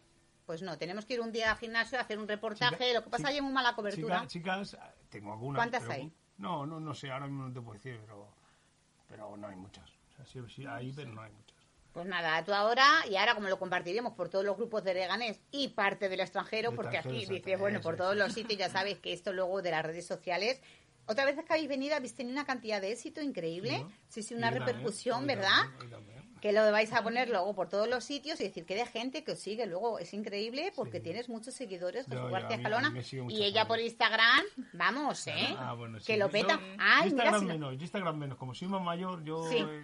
pues 0.46 0.62
no, 0.62 0.78
tenemos 0.78 1.06
que 1.06 1.16
ir 1.16 1.22
un 1.22 1.32
día 1.32 1.52
al 1.52 1.58
gimnasio 1.58 1.98
a 1.98 2.02
hacer 2.02 2.20
un 2.20 2.28
reportaje. 2.28 2.76
Chica- 2.76 2.94
lo 2.94 3.04
que 3.04 3.10
pasa 3.10 3.18
chica- 3.24 3.30
es 3.30 3.34
que 3.34 3.38
hay 3.40 3.42
muy 3.42 3.54
mala 3.54 3.76
cobertura. 3.76 4.28
Chicas, 4.28 4.70
chicas, 4.72 4.78
tengo 5.10 5.34
algunas. 5.34 5.60
¿Cuántas 5.60 5.82
pero- 5.84 5.94
hay? 5.94 6.12
No, 6.38 6.66
no, 6.66 6.80
no 6.80 6.94
sé, 6.94 7.10
ahora 7.12 7.28
mismo 7.28 7.48
no 7.48 7.54
te 7.54 7.62
puedo 7.62 7.74
decir, 7.76 7.98
pero, 8.02 8.28
pero 9.08 9.38
no 9.38 9.48
hay 9.48 9.56
muchas. 9.56 9.90
O 9.90 10.16
sea, 10.18 10.26
sí, 10.26 10.40
sí 10.54 10.66
hay, 10.66 10.92
pero 10.92 11.12
no 11.12 11.22
hay 11.22 11.32
muchas. 11.32 11.56
Pues 11.94 12.06
nada, 12.08 12.44
tú 12.44 12.54
ahora, 12.54 12.86
y 13.10 13.16
ahora 13.16 13.36
como 13.36 13.48
lo 13.48 13.58
compartiremos 13.58 14.14
por 14.14 14.28
todos 14.28 14.44
los 14.44 14.58
grupos 14.58 14.84
de 14.84 14.94
Leganés 14.94 15.40
y 15.52 15.70
parte 15.70 16.10
del 16.10 16.20
extranjero, 16.20 16.76
porque 16.76 16.98
aquí 16.98 17.26
dices, 17.26 17.58
bueno, 17.58 17.80
por 17.80 17.96
todos 17.96 18.18
los 18.18 18.34
sitios 18.34 18.60
ya 18.60 18.70
sabes 18.70 19.00
que 19.00 19.14
esto 19.14 19.32
luego 19.32 19.62
de 19.62 19.72
las 19.72 19.86
redes 19.86 20.06
sociales. 20.06 20.62
Otra 21.08 21.24
vez 21.24 21.36
que 21.36 21.54
habéis 21.54 21.70
venido, 21.70 21.96
habéis 21.96 22.14
tenido 22.14 22.34
una 22.36 22.46
cantidad 22.46 22.82
de 22.82 22.92
éxito 22.92 23.22
increíble. 23.22 23.80
¿no? 23.80 23.92
Sí, 24.10 24.24
sí, 24.24 24.34
una 24.34 24.48
Y 24.48 24.56
también, 24.56 24.66
repercusión, 24.68 25.26
¿verdad? 25.26 25.50
también, 25.62 25.90
yo 25.90 25.96
también. 25.96 26.15
Que 26.46 26.52
lo 26.54 26.72
vais 26.72 26.94
a 26.94 27.02
poner 27.02 27.28
luego 27.28 27.56
por 27.56 27.70
todos 27.70 27.88
los 27.90 28.04
sitios 28.04 28.40
y 28.40 28.44
decir 28.44 28.68
que 28.68 28.76
de 28.76 28.86
gente 28.86 29.24
que 29.24 29.32
os 29.32 29.40
sigue. 29.40 29.66
Luego 29.66 29.98
es 29.98 30.14
increíble 30.14 30.72
porque 30.76 30.98
Sí. 31.00 31.04
tienes 31.06 31.28
muchos 31.28 31.56
seguidores, 31.56 32.06
yo- 32.06 32.30
García 32.30 32.38
a 32.38 32.42
mí- 32.50 32.54
a 32.54 32.58
Escalona. 32.58 32.90
mí 32.92 32.98
me 33.00 33.04
sigue 33.04 33.24
mucha 33.24 33.36
Y 33.36 33.44
ella 33.46 33.66
por 33.68 33.80
Instagram, 33.80 34.46
vamos, 34.74 35.26
¿eh? 35.26 35.56
Ah, 35.58 35.74
bueno, 35.74 36.00
sí. 36.00 36.06
que 36.06 36.18
lo 36.18 36.30
peta. 36.30 36.60
yo 36.60 36.76
Ay, 36.78 37.06
mira, 37.06 37.24
Instagram 37.24 37.40
si- 37.40 37.46
menos, 37.48 37.74
Instagram 37.82 38.18
menos. 38.20 38.38
Como 38.38 38.54
soy 38.54 38.68
más 38.68 38.84
mayor, 38.84 39.24
yo 39.24 39.44
Sí. 39.50 39.58
eh, 39.58 39.84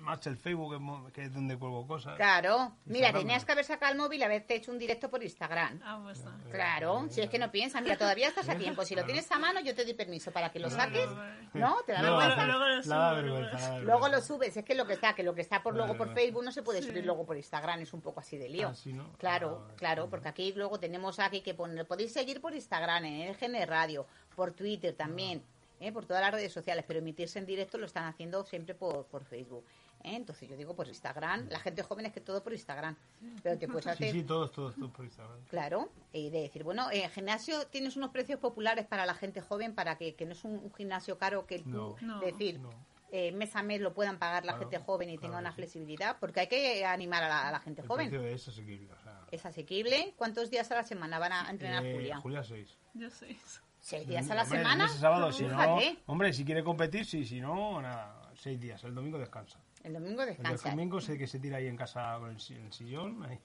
más 0.00 0.26
el 0.26 0.36
Facebook, 0.36 1.12
que 1.12 1.24
es 1.24 1.32
donde 1.34 1.56
cuelgo 1.58 1.86
cosas. 1.86 2.16
Claro. 2.16 2.72
Mira, 2.86 3.12
tenías 3.12 3.42
no. 3.42 3.46
que 3.46 3.52
haber 3.52 3.64
sacado 3.64 3.92
el 3.92 3.98
móvil 3.98 4.20
y 4.20 4.22
haberte 4.24 4.54
hecho 4.54 4.70
un 4.72 4.78
directo 4.78 5.08
por 5.10 5.22
Instagram. 5.22 5.80
Ah, 5.84 6.00
pues 6.02 6.18
está. 6.18 6.32
Claro, 6.50 7.06
si 7.10 7.20
es 7.20 7.30
que 7.30 7.38
no 7.38 7.50
piensas, 7.50 7.82
mira, 7.82 7.96
todavía 7.96 8.28
estás 8.28 8.48
a 8.48 8.56
tiempo. 8.56 8.84
Si 8.84 8.94
lo 8.94 9.04
tienes 9.04 9.30
a 9.30 9.38
mano, 9.38 9.60
yo 9.60 9.74
te 9.74 9.84
doy 9.84 9.94
permiso 9.94 10.30
para 10.32 10.50
que 10.50 10.58
lo 10.58 10.70
saques. 10.70 11.08
¿No? 11.54 11.76
¿Te 11.86 11.92
da 11.92 12.02
No, 12.02 12.16
vergüenza? 12.16 13.78
luego 13.80 14.08
lo 14.08 14.20
subes, 14.20 14.56
es 14.56 14.64
que 14.64 14.74
lo 14.74 14.86
que 14.86 14.94
está, 14.94 15.14
que 15.14 15.22
lo 15.22 15.34
que 15.34 15.40
está 15.40 15.62
por 15.62 15.74
luego 15.74 15.96
por 15.96 16.12
Facebook 16.14 16.44
no 16.44 16.52
se 16.52 16.62
puede 16.62 16.80
Sí. 16.82 16.88
subir 16.88 17.04
luego 17.04 17.24
por 17.26 17.36
Instagram, 17.36 17.80
es 17.80 17.92
un 17.92 18.00
poco 18.00 18.20
así 18.20 18.36
de 18.38 18.48
lío. 18.48 18.68
Ah, 18.68 18.74
sí, 18.74 18.92
¿no? 18.92 19.12
Claro, 19.18 19.66
Ah, 19.68 19.74
claro, 19.76 20.08
porque 20.08 20.28
aquí 20.28 20.52
luego 20.54 20.78
tenemos 20.78 21.18
aquí 21.18 21.40
que 21.40 21.54
poner, 21.54 21.86
podéis 21.86 22.12
seguir 22.12 22.40
por 22.40 22.54
Instagram, 22.54 23.04
en 23.04 23.20
el 23.28 23.36
GN 23.36 23.66
Radio, 23.66 24.06
por 24.34 24.52
Twitter 24.52 24.94
también, 24.94 25.42
Ah. 25.44 25.84
¿eh? 25.84 25.92
por 25.92 26.04
todas 26.06 26.22
las 26.22 26.32
redes 26.32 26.52
sociales, 26.52 26.84
pero 26.86 26.98
emitirse 27.00 27.38
en 27.38 27.46
directo 27.46 27.78
lo 27.78 27.86
están 27.86 28.04
haciendo 28.04 28.44
siempre 28.44 28.74
por, 28.74 29.06
por 29.06 29.24
Facebook. 29.24 29.64
¿Eh? 30.04 30.16
Entonces 30.16 30.48
yo 30.48 30.56
digo 30.56 30.74
por 30.74 30.86
Instagram, 30.88 31.48
la 31.48 31.58
gente 31.60 31.82
joven 31.82 32.06
es 32.06 32.12
que 32.12 32.20
todo 32.20 32.42
por 32.42 32.52
Instagram, 32.52 32.96
pero 33.42 33.58
te 33.58 33.66
puedes 33.68 33.86
hacer... 33.86 34.10
Sí, 34.12 34.20
sí, 34.20 34.24
todos, 34.24 34.52
todos, 34.52 34.74
todos 34.74 34.90
por 34.90 35.04
Instagram. 35.04 35.38
Claro, 35.48 35.90
y 36.12 36.30
de 36.30 36.42
decir, 36.42 36.64
bueno, 36.64 36.90
en 36.90 37.08
gimnasio 37.10 37.66
tienes 37.68 37.96
unos 37.96 38.10
precios 38.10 38.38
populares 38.40 38.86
para 38.86 39.06
la 39.06 39.14
gente 39.14 39.40
joven, 39.40 39.74
para 39.74 39.96
que, 39.96 40.14
que 40.14 40.26
no 40.26 40.32
es 40.32 40.44
un, 40.44 40.52
un 40.52 40.72
gimnasio 40.74 41.18
caro 41.18 41.46
que 41.46 41.58
tú, 41.60 41.68
No. 41.70 41.96
No. 42.02 42.20
decir, 42.20 42.58
No. 42.60 42.70
eh, 43.12 43.32
mes 43.32 43.54
a 43.56 43.62
mes 43.62 43.80
lo 43.80 43.92
puedan 43.94 44.18
pagar 44.18 44.44
la 44.44 44.52
Claro, 44.52 44.70
gente 44.70 44.84
joven 44.84 45.10
y 45.10 45.18
tenga 45.18 45.38
una 45.38 45.50
sí. 45.50 45.56
flexibilidad, 45.56 46.16
porque 46.20 46.40
hay 46.40 46.46
que 46.48 46.84
animar 46.84 47.22
a 47.24 47.28
la, 47.28 47.48
a 47.48 47.52
la 47.52 47.60
gente 47.60 47.82
El 47.82 47.88
joven. 47.88 48.08
precio 48.10 48.26
es 48.28 48.46
asequible. 48.48 48.92
O 48.92 48.96
sea, 49.02 49.20
Es 49.30 49.44
asequible. 49.46 50.14
¿Cuántos 50.16 50.50
días 50.50 50.70
a 50.70 50.76
la 50.76 50.82
semana 50.84 51.18
van 51.18 51.32
a 51.32 51.50
entrenar 51.50 51.84
eh, 51.84 51.94
Julia? 51.94 52.20
Julia 52.20 52.42
6. 52.44 52.78
Yo 52.94 53.10
sé. 53.10 53.36
¿Seis 53.82 54.06
días 54.06 54.28
a 54.30 54.34
la 54.34 54.42
Hombre, 54.42 54.58
semana? 54.58 54.88
sábado, 54.88 55.32
si 55.32 55.44
no, 55.44 55.78
hombre, 56.04 56.34
si 56.34 56.44
quiere 56.44 56.62
competir, 56.62 57.06
sí, 57.06 57.24
si 57.24 57.40
no, 57.40 57.80
nada, 57.80 58.30
seis 58.34 58.60
días. 58.60 58.84
El 58.84 58.94
domingo 58.94 59.18
descansa. 59.18 59.58
El 59.82 59.94
domingo 59.94 60.22
El 60.22 60.28
descansa. 60.28 60.70
domingo 60.70 61.00
sé 61.00 61.16
que 61.18 61.26
se 61.26 61.38
tira 61.40 61.56
ahí 61.58 61.66
en 61.66 61.76
casa 61.76 62.16
con 62.18 62.30
el, 62.30 62.40
si- 62.40 62.54
el 62.54 62.72
sillón 62.72 63.22
ahí, 63.24 63.38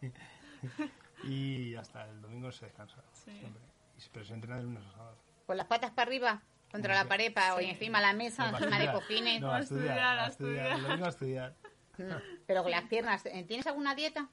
y 1.23 1.75
hasta 1.75 2.05
el 2.09 2.21
domingo 2.21 2.51
se 2.51 2.65
descansa. 2.65 3.01
Sí. 3.13 3.31
siempre. 3.39 3.61
Y 3.97 4.01
se- 4.01 4.09
pero 4.11 4.25
se 4.25 4.33
entrena 4.33 4.57
de 4.57 4.63
lunes 4.63 4.83
a 4.85 4.91
sábado. 4.91 5.17
Con 5.45 5.57
las 5.57 5.67
patas 5.67 5.91
para 5.91 6.07
arriba, 6.07 6.41
contra 6.71 6.93
No, 6.95 7.03
la 7.03 7.07
pared, 7.09 7.33
para, 7.33 7.55
o 7.55 7.59
encima 7.59 7.99
de 7.99 8.05
la 8.07 8.13
mesa, 8.13 8.51
No, 8.51 8.57
encima 8.57 8.77
de 8.79 8.85
estudiar. 8.85 8.93
cojines. 8.93 9.41
No, 9.41 9.51
A 9.51 9.55
a 9.57 9.59
estudiar, 9.61 9.87
estudiar, 9.87 10.17
a 10.19 10.25
a 10.25 10.27
estudiar. 10.27 10.65
estudiar. 10.65 10.77
El 10.77 10.83
domingo 10.83 11.05
a 11.05 11.09
estudiar. 11.09 11.55
Mm, 11.97 12.43
Pero 12.45 12.61
con 12.63 12.71
las 12.71 12.83
piernas, 12.83 13.25
¿eh? 13.25 13.45
¿tienes 13.47 13.65
alguna 13.67 13.95
dieta? 13.95 14.27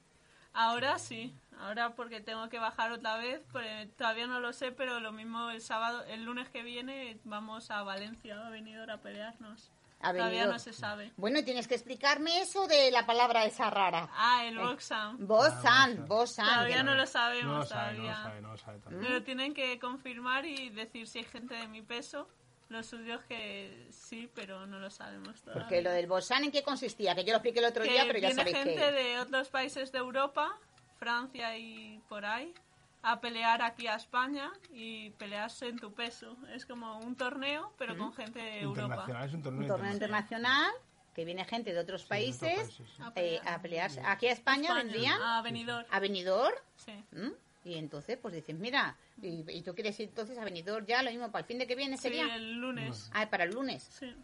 Ahora 0.54 0.98
sí, 0.98 1.34
ahora 1.60 1.94
porque 1.94 2.20
tengo 2.20 2.48
que 2.50 2.58
bajar 2.58 2.90
otra 2.92 3.16
vez, 3.16 3.40
porque 3.52 3.88
todavía 3.96 4.26
no 4.26 4.40
lo 4.40 4.52
sé, 4.52 4.70
pero 4.72 5.00
lo 5.00 5.12
mismo 5.12 5.48
el 5.50 5.62
sábado, 5.62 6.04
el 6.06 6.24
lunes 6.24 6.48
que 6.50 6.62
viene 6.62 7.18
vamos 7.24 7.70
a 7.70 7.82
Valencia, 7.84 8.44
a 8.46 8.50
venidor 8.50 8.90
a 8.90 9.00
pelearnos. 9.00 9.70
Todavía 10.02 10.46
no 10.46 10.58
se 10.58 10.72
sabe. 10.72 11.12
Bueno, 11.16 11.44
tienes 11.44 11.68
que 11.68 11.74
explicarme 11.74 12.40
eso 12.40 12.66
de 12.66 12.90
la 12.90 13.06
palabra 13.06 13.44
esa 13.44 13.70
rara. 13.70 14.08
Ah, 14.12 14.44
el 14.44 14.58
Boxam. 14.58 15.16
Bosan, 15.26 16.06
Bosan. 16.06 16.08
Bosan. 16.08 16.46
Todavía 16.46 16.82
no 16.82 16.90
lo 16.90 16.96
No 16.96 17.00
lo 17.02 17.06
sabemos, 17.06 17.68
sabe, 17.68 17.98
no 17.98 18.02
lo 18.02 18.08
todavía. 18.08 18.22
sabe, 18.22 18.40
no 18.40 18.52
lo 18.52 18.58
sabe. 18.58 18.80
Me 18.90 19.08
lo 19.08 19.22
tienen 19.22 19.54
que 19.54 19.78
confirmar 19.78 20.44
y 20.44 20.70
decir 20.70 21.06
si 21.06 21.18
hay 21.20 21.24
gente 21.24 21.54
de 21.54 21.68
mi 21.68 21.82
peso. 21.82 22.28
Lo 22.68 22.82
suyo 22.82 23.16
es 23.16 23.24
que 23.26 23.88
sí, 23.90 24.30
pero 24.34 24.66
no 24.66 24.78
lo 24.78 24.90
sabemos 24.90 25.40
todavía. 25.42 25.62
Porque 25.62 25.82
lo 25.82 25.90
del 25.90 26.06
Bosan, 26.06 26.44
¿en 26.44 26.50
qué 26.50 26.62
consistía? 26.62 27.14
Que 27.14 27.22
yo 27.22 27.32
lo 27.32 27.36
expliqué 27.36 27.58
el 27.58 27.66
otro 27.66 27.84
que 27.84 27.90
día, 27.90 28.04
pero 28.06 28.18
ya 28.18 28.32
sabéis 28.32 28.56
gente 28.56 28.74
que... 28.76 28.92
de 28.92 29.18
otros 29.18 29.48
países 29.48 29.92
de 29.92 29.98
Europa, 29.98 30.56
Francia 30.98 31.56
y 31.58 32.00
por 32.08 32.24
ahí, 32.24 32.54
a 33.02 33.20
pelear 33.20 33.62
aquí 33.62 33.86
a 33.88 33.96
España 33.96 34.50
y 34.72 35.10
pelearse 35.10 35.68
en 35.68 35.78
tu 35.78 35.92
peso. 35.92 36.36
Es 36.54 36.64
como 36.66 36.98
un 36.98 37.16
torneo, 37.16 37.72
pero 37.78 37.96
con 37.98 38.12
gente 38.14 38.38
de 38.38 38.60
Europa. 38.60 38.82
Internacional, 38.84 39.28
es 39.28 39.34
un 39.34 39.42
torneo, 39.42 39.62
Un 39.62 39.68
torneo 39.68 39.92
internacional, 39.92 40.70
que 41.14 41.24
viene 41.24 41.44
gente 41.44 41.72
de 41.72 41.80
otros 41.80 42.02
de 42.02 42.04
otros 42.04 42.08
países 42.08 42.54
países, 42.58 42.74
sí. 42.76 43.02
eh, 43.16 43.40
a 43.44 43.60
pelearse. 43.60 44.00
Aquí 44.04 44.26
a 44.26 44.32
España, 44.32 44.72
vendrían, 44.74 45.20
A 45.20 45.42
Benidorm. 45.42 45.86
a 45.90 46.00
Benidorm, 46.00 46.56
Sí. 46.76 46.92
¿m? 47.12 47.32
y 47.64 47.74
entonces 47.74 48.18
pues 48.20 48.34
dices, 48.34 48.56
mira, 48.58 48.96
y, 49.20 49.44
y 49.50 49.62
tú 49.62 49.74
quieres 49.74 49.98
ir 50.00 50.08
entonces 50.08 50.38
a 50.38 50.44
Benidorm 50.44 50.86
ya, 50.86 51.02
lo 51.02 51.10
mismo 51.10 51.30
para 51.30 51.40
el 51.42 51.46
fin 51.46 51.58
de 51.58 51.66
que 51.66 51.74
viene 51.76 51.96
Sí, 51.96 52.04
sería... 52.04 52.34
el 52.34 52.54
lunes. 52.54 53.10
Ah, 53.14 53.28
para 53.28 53.44
el 53.44 53.50
lunes. 53.50 53.82
Sí. 53.84 54.14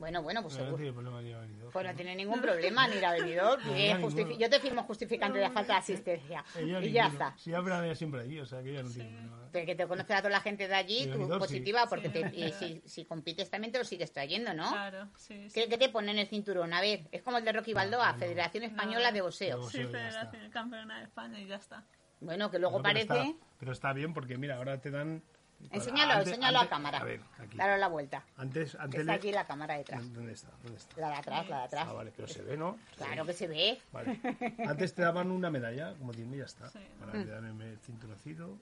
Bueno, 0.00 0.22
bueno, 0.22 0.40
pues 0.42 0.54
No, 0.54 0.60
no 0.60 0.64
seguro. 0.64 0.76
tiene 0.82 0.92
problema 0.94 1.20
ni 1.20 1.32
haber 1.34 1.50
ido. 1.50 1.70
Pues 1.70 1.86
no 1.86 1.94
tiene 1.94 2.16
ningún 2.16 2.40
problema 2.40 2.88
ni 2.88 2.96
ir 2.96 3.04
a 3.04 3.12
Benidorm. 3.12 3.62
No, 3.66 3.74
eh, 3.76 3.94
no. 4.00 4.38
Yo 4.38 4.48
te 4.48 4.58
firmo 4.58 4.82
justificante 4.84 5.38
de 5.38 5.44
la 5.44 5.50
falta 5.50 5.74
de 5.74 5.78
asistencia. 5.78 6.42
Ella 6.56 6.80
y 6.80 6.90
ya 6.90 7.04
ninguno. 7.08 7.26
está. 7.26 7.38
Sí, 7.38 7.50
ya 7.50 7.62
pero 7.62 7.94
siempre 7.94 8.22
allí, 8.22 8.40
o 8.40 8.46
sea 8.46 8.62
que 8.62 8.70
ella 8.70 8.82
no 8.82 8.90
tiene 8.90 9.10
problema. 9.10 9.48
Pero 9.52 9.66
que 9.66 9.74
te 9.74 9.86
conoce 9.86 10.14
a 10.14 10.18
toda 10.18 10.30
la 10.30 10.40
gente 10.40 10.66
de 10.68 10.74
allí, 10.74 11.00
De 11.04 11.12
tú 11.12 11.18
Benidorm, 11.18 11.42
sí. 11.42 11.48
positiva, 11.48 11.86
porque 11.86 12.08
Sí, 12.08 12.12
te- 12.14 12.30
y 12.34 12.52
si, 12.52 12.82
si 12.86 13.04
compites 13.04 13.50
también 13.50 13.72
te 13.72 13.78
lo 13.78 13.84
sigues 13.84 14.10
trayendo, 14.10 14.54
¿no? 14.54 14.70
Claro, 14.70 15.10
sí. 15.18 15.50
sí. 15.50 15.60
¿Qué, 15.60 15.68
qué 15.68 15.76
te 15.76 15.90
ponen 15.90 16.10
en 16.16 16.18
el 16.20 16.28
cinturón? 16.28 16.72
A 16.72 16.80
ver, 16.80 17.06
es 17.12 17.22
como 17.22 17.36
el 17.36 17.44
de 17.44 17.52
Rocky 17.52 17.74
Balboa, 17.74 18.14
Federación 18.14 18.64
Española 18.64 19.12
de 19.12 19.20
Boxeo. 19.20 19.58
De 19.58 19.70
Sí, 19.70 19.82
boxeo, 19.82 19.98
está. 19.98 19.98
Federación 20.30 20.50
Campeona 20.50 20.98
de 21.00 21.04
España 21.04 21.38
y 21.38 21.46
ya 21.46 21.56
está. 21.56 21.84
Bueno, 22.20 22.50
que 22.50 22.58
luego 22.58 22.78
No, 22.78 22.82
pero 22.82 22.94
parece... 23.06 23.20
Está, 23.30 23.46
pero 23.58 23.72
está 23.72 23.92
bien 23.92 24.14
porque, 24.14 24.38
mira, 24.38 24.56
ahora 24.56 24.80
te 24.80 24.90
dan... 24.90 25.22
Enséñalo, 25.70 26.12
Antes- 26.14 26.28
enséñalo 26.28 26.58
antes- 26.58 26.66
a 26.72 26.76
cámara. 26.76 26.98
A 26.98 27.04
ver, 27.04 27.20
aquí. 27.38 27.56
Dale 27.56 27.78
la 27.78 27.88
vuelta. 27.88 28.24
Antes, 28.36 28.74
antes 28.74 29.00
está 29.00 29.12
le- 29.12 29.18
aquí 29.18 29.32
la 29.32 29.44
cámara 29.44 29.76
detrás. 29.76 30.12
¿Dónde 30.12 30.32
está? 30.32 30.50
¿Dónde 30.62 30.78
está? 30.78 31.00
La 31.00 31.08
de 31.10 31.14
atrás, 31.14 31.48
la 31.48 31.58
de 31.58 31.62
atrás. 31.64 31.86
Ah, 31.88 31.92
vale, 31.92 32.12
pero 32.16 32.28
se 32.28 32.42
ve, 32.42 32.56
¿no? 32.56 32.78
Se 32.96 32.96
Claro 33.04 33.24
ve. 33.24 33.32
que 33.32 33.38
se 33.38 33.46
ve. 33.48 33.80
Vale. 33.92 34.20
Antes 34.66 34.94
te 34.94 35.02
daban 35.02 35.30
una 35.30 35.50
medalla, 35.50 35.94
como 35.98 36.12
tiene, 36.12 36.38
ya 36.38 36.44
está. 36.44 36.68
Sí. 36.70 36.78
Te 37.12 37.24
dan 37.26 37.60
el 37.60 37.78
cinturoncito. 37.80 38.58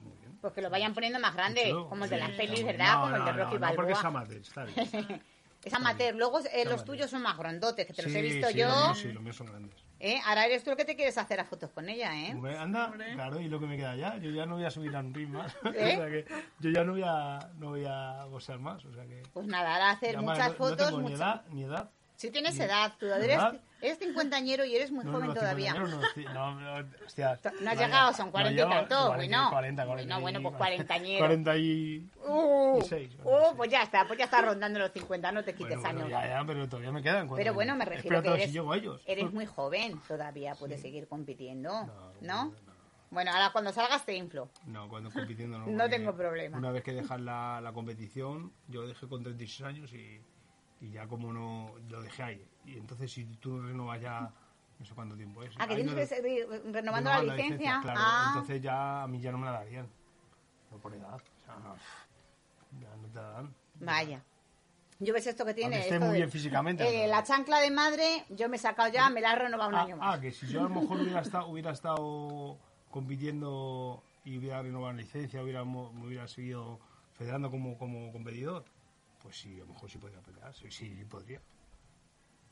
Muy 0.00 0.12
bien. 0.20 0.36
Pues 0.40 0.52
que 0.52 0.60
lo 0.62 0.68
vayan 0.68 0.92
poniendo 0.94 1.20
más 1.20 1.34
grande, 1.34 1.70
como 1.88 2.04
el 2.04 2.10
de 2.10 2.16
las 2.18 2.30
pelis, 2.32 2.64
¿verdad? 2.64 2.94
no, 2.94 3.00
como 3.02 3.16
el 3.16 3.24
de 3.24 3.32
no, 3.32 3.38
Rocky 3.44 3.58
no, 3.58 3.74
porque 3.76 3.92
es 3.92 4.02
Balboa. 4.02 4.20
amateur, 4.20 4.40
está 4.40 4.64
bien. 4.64 5.22
Es 5.64 5.72
amateur. 5.74 6.14
Luego 6.14 6.40
eh, 6.52 6.64
los 6.64 6.84
tuyos 6.84 7.10
son 7.10 7.22
más 7.22 7.36
grandotes, 7.38 7.86
que 7.86 7.92
te 7.92 8.02
los 8.02 8.12
he 8.14 8.22
visto 8.22 8.48
sí, 8.48 8.58
yo. 8.58 8.68
Los 8.68 8.76
míos, 8.84 8.98
sí, 8.98 9.12
los 9.12 9.22
míos 9.22 9.36
son 9.36 9.46
grandes. 9.46 9.76
¿Eh? 10.00 10.20
Ahora 10.26 10.46
eres 10.46 10.64
tú 10.64 10.70
el 10.72 10.76
que 10.76 10.84
te 10.84 10.96
quieres 10.96 11.16
hacer 11.16 11.38
a 11.38 11.44
fotos 11.44 11.70
con 11.70 11.88
ella, 11.88 12.12
¿eh? 12.18 12.32
Hombre, 12.34 12.58
Anda, 12.58 12.86
Hombre. 12.86 13.12
claro, 13.14 13.40
y 13.40 13.48
lo 13.48 13.60
que 13.60 13.66
me 13.66 13.76
queda 13.76 13.94
ya. 13.94 14.16
Yo 14.16 14.30
ya 14.32 14.46
no 14.46 14.56
voy 14.56 14.64
a 14.64 14.70
subir 14.72 14.96
a 14.96 14.98
un 14.98 15.14
ring 15.14 15.28
más. 15.30 15.54
¿Eh? 15.74 15.94
o 15.96 16.00
sea 16.00 16.06
que 16.10 16.24
yo 16.58 16.70
ya 16.70 16.82
no 16.82 16.92
voy 16.92 17.02
a, 17.06 17.38
no 17.58 17.68
voy 17.70 17.84
a 17.88 18.24
boxear 18.24 18.58
más. 18.58 18.84
O 18.84 18.92
sea 18.92 19.04
que. 19.06 19.22
Pues 19.32 19.46
nada, 19.46 19.74
ahora 19.74 19.90
hacer 19.90 20.18
muchas 20.18 20.48
no- 20.48 20.54
fotos. 20.54 20.78
No 20.78 20.86
tengo 20.86 20.98
ni 20.98 21.02
muchas- 21.04 21.20
edad, 21.20 21.44
ni 21.52 21.62
edad. 21.62 21.90
Si 22.22 22.30
tienes 22.30 22.54
ni- 22.56 22.64
edad, 22.64 22.92
tú 23.00 23.06
eres, 23.06 23.36
eres 23.80 23.98
cincuentañero 23.98 24.64
y 24.64 24.76
eres 24.76 24.92
muy 24.92 25.04
No, 25.04 25.10
joven 25.10 25.26
no, 25.26 25.34
todavía. 25.34 25.74
No, 25.74 25.88
no, 25.88 26.60
no, 26.80 26.88
hostia. 27.04 27.36
No 27.60 27.70
has 27.70 27.76
llegado, 27.78 28.12
son 28.14 28.26
no, 28.26 28.32
40 28.32 28.52
y 28.62 28.68
tanto, 28.68 29.06
40, 29.08 29.16
bueno. 29.16 29.50
40, 29.50 29.84
Bueno, 29.84 29.86
40 29.96 30.18
y- 30.18 30.22
bueno, 30.22 30.42
pues 30.42 30.54
cuarentañero. 30.54 31.18
40 31.18 31.56
y... 31.56 32.08
Uh, 32.24 32.74
16, 32.76 33.14
uh, 33.14 33.22
bueno, 33.24 33.40
sí. 33.48 33.54
pues 33.56 33.70
ya 33.72 33.82
está, 33.82 34.06
pues 34.06 34.18
ya 34.20 34.24
estás 34.26 34.44
rondando 34.44 34.78
los 34.78 34.92
50, 34.92 35.32
no 35.32 35.42
te 35.42 35.52
quites 35.54 35.80
Bueno, 35.80 36.00
bueno, 36.00 36.16
años. 36.16 36.28
ya, 36.30 36.38
ya, 36.40 36.46
pero 36.46 36.68
todavía 36.68 36.92
me 36.92 37.02
quedan. 37.02 37.28
Pero 37.34 37.54
bueno, 37.54 37.74
me 37.74 37.84
refiero 37.86 38.18
Espérate 38.18 38.38
que 38.38 38.44
eres, 38.44 38.56
a 38.70 38.76
ellos. 38.76 39.02
eres 39.04 39.32
muy 39.32 39.46
joven, 39.46 40.00
todavía 40.06 40.54
puedes 40.54 40.80
seguir 40.80 41.08
compitiendo, 41.08 41.70
No, 41.86 42.12
¿no? 42.20 42.44
no. 42.44 42.52
Bueno, 43.10 43.32
ahora 43.32 43.50
cuando 43.50 43.72
salgas 43.72 44.06
te 44.06 44.14
inflo. 44.14 44.48
No, 44.66 44.88
cuando 44.88 45.10
compitiendo 45.10 45.58
no. 45.58 45.66
No 45.66 45.90
tengo 45.90 46.14
problema. 46.16 46.56
Una 46.56 46.70
vez 46.70 46.84
que 46.84 46.92
dejas 46.92 47.20
la, 47.20 47.60
la 47.60 47.72
competición, 47.72 48.52
yo 48.68 48.86
dejé 48.86 49.08
con 49.08 49.24
36 49.24 49.62
años 49.66 49.92
y, 49.92 50.20
y 50.82 50.90
ya 50.90 51.06
como 51.06 51.32
no, 51.32 51.72
lo 51.88 52.02
dejé 52.02 52.22
ahí. 52.22 52.46
Y 52.66 52.76
entonces 52.76 53.10
si 53.10 53.24
tú 53.36 53.60
renovas 53.62 54.00
ya, 54.00 54.30
no 54.78 54.84
sé 54.84 54.94
cuánto 54.94 55.16
tiempo 55.16 55.42
es. 55.42 55.54
Ah, 55.58 55.66
que 55.66 55.76
tienes 55.76 55.94
no- 55.94 55.98
que 55.98 56.06
seguir 56.06 56.46
renovando 56.72 57.10
la 57.10 57.22
licencia. 57.36 57.78
claro, 57.80 58.00
ah, 58.02 58.24
entonces 58.34 58.60
ya 58.60 59.02
a 59.04 59.08
mí 59.08 59.20
ya 59.20 59.32
no 59.32 59.38
me 59.38 59.46
la 59.46 59.52
darían. 59.52 59.88
No 60.70 60.76
por 60.78 60.92
edad. 60.94 61.14
O 61.14 61.44
sea, 61.44 61.56
no, 61.58 61.76
ya 62.80 62.94
no 62.96 63.08
te 63.08 63.14
la 63.18 63.28
dan. 63.30 63.54
vaya. 63.80 64.22
Yo 64.98 65.12
ves 65.12 65.26
esto 65.26 65.44
que 65.44 65.54
tiene. 65.54 65.80
esté 65.80 65.94
esto 65.94 66.00
muy 66.06 66.12
de- 66.12 66.18
bien 66.18 66.30
físicamente, 66.30 67.04
eh, 67.04 67.08
la 67.08 67.24
chancla 67.24 67.58
de 67.58 67.70
madre, 67.72 68.24
yo 68.28 68.48
me 68.48 68.56
he 68.56 68.60
sacado 68.60 68.88
ya, 68.92 69.08
me 69.10 69.20
la 69.20 69.32
he 69.32 69.36
renovado 69.36 69.70
un 69.70 69.74
Ah, 69.74 69.82
año 69.82 69.96
más. 69.96 70.16
ah, 70.16 70.20
que 70.20 70.30
si 70.30 70.46
yo 70.46 70.60
a 70.60 70.64
lo 70.64 70.68
mejor 70.80 71.00
hubiera 71.00 71.20
estado, 71.22 71.48
hubiera 71.48 71.72
estado 71.72 72.56
compitiendo 72.90 74.02
y 74.24 74.38
hubiera 74.38 74.62
renovado 74.62 74.92
la 74.92 74.98
licencia, 75.02 75.42
hubiera, 75.42 75.64
mo- 75.64 75.92
me 75.92 76.06
hubiera 76.06 76.28
seguido 76.28 76.78
federando 77.18 77.50
como, 77.50 77.76
como 77.78 78.12
competidor, 78.12 78.64
pues 79.22 79.36
sí, 79.36 79.56
a 79.56 79.64
lo 79.64 79.66
mejor 79.72 79.90
sí 79.90 79.98
podría 79.98 80.20
pelear, 80.20 80.54
sí, 80.54 80.70
sí, 80.70 81.04
podría. 81.08 81.40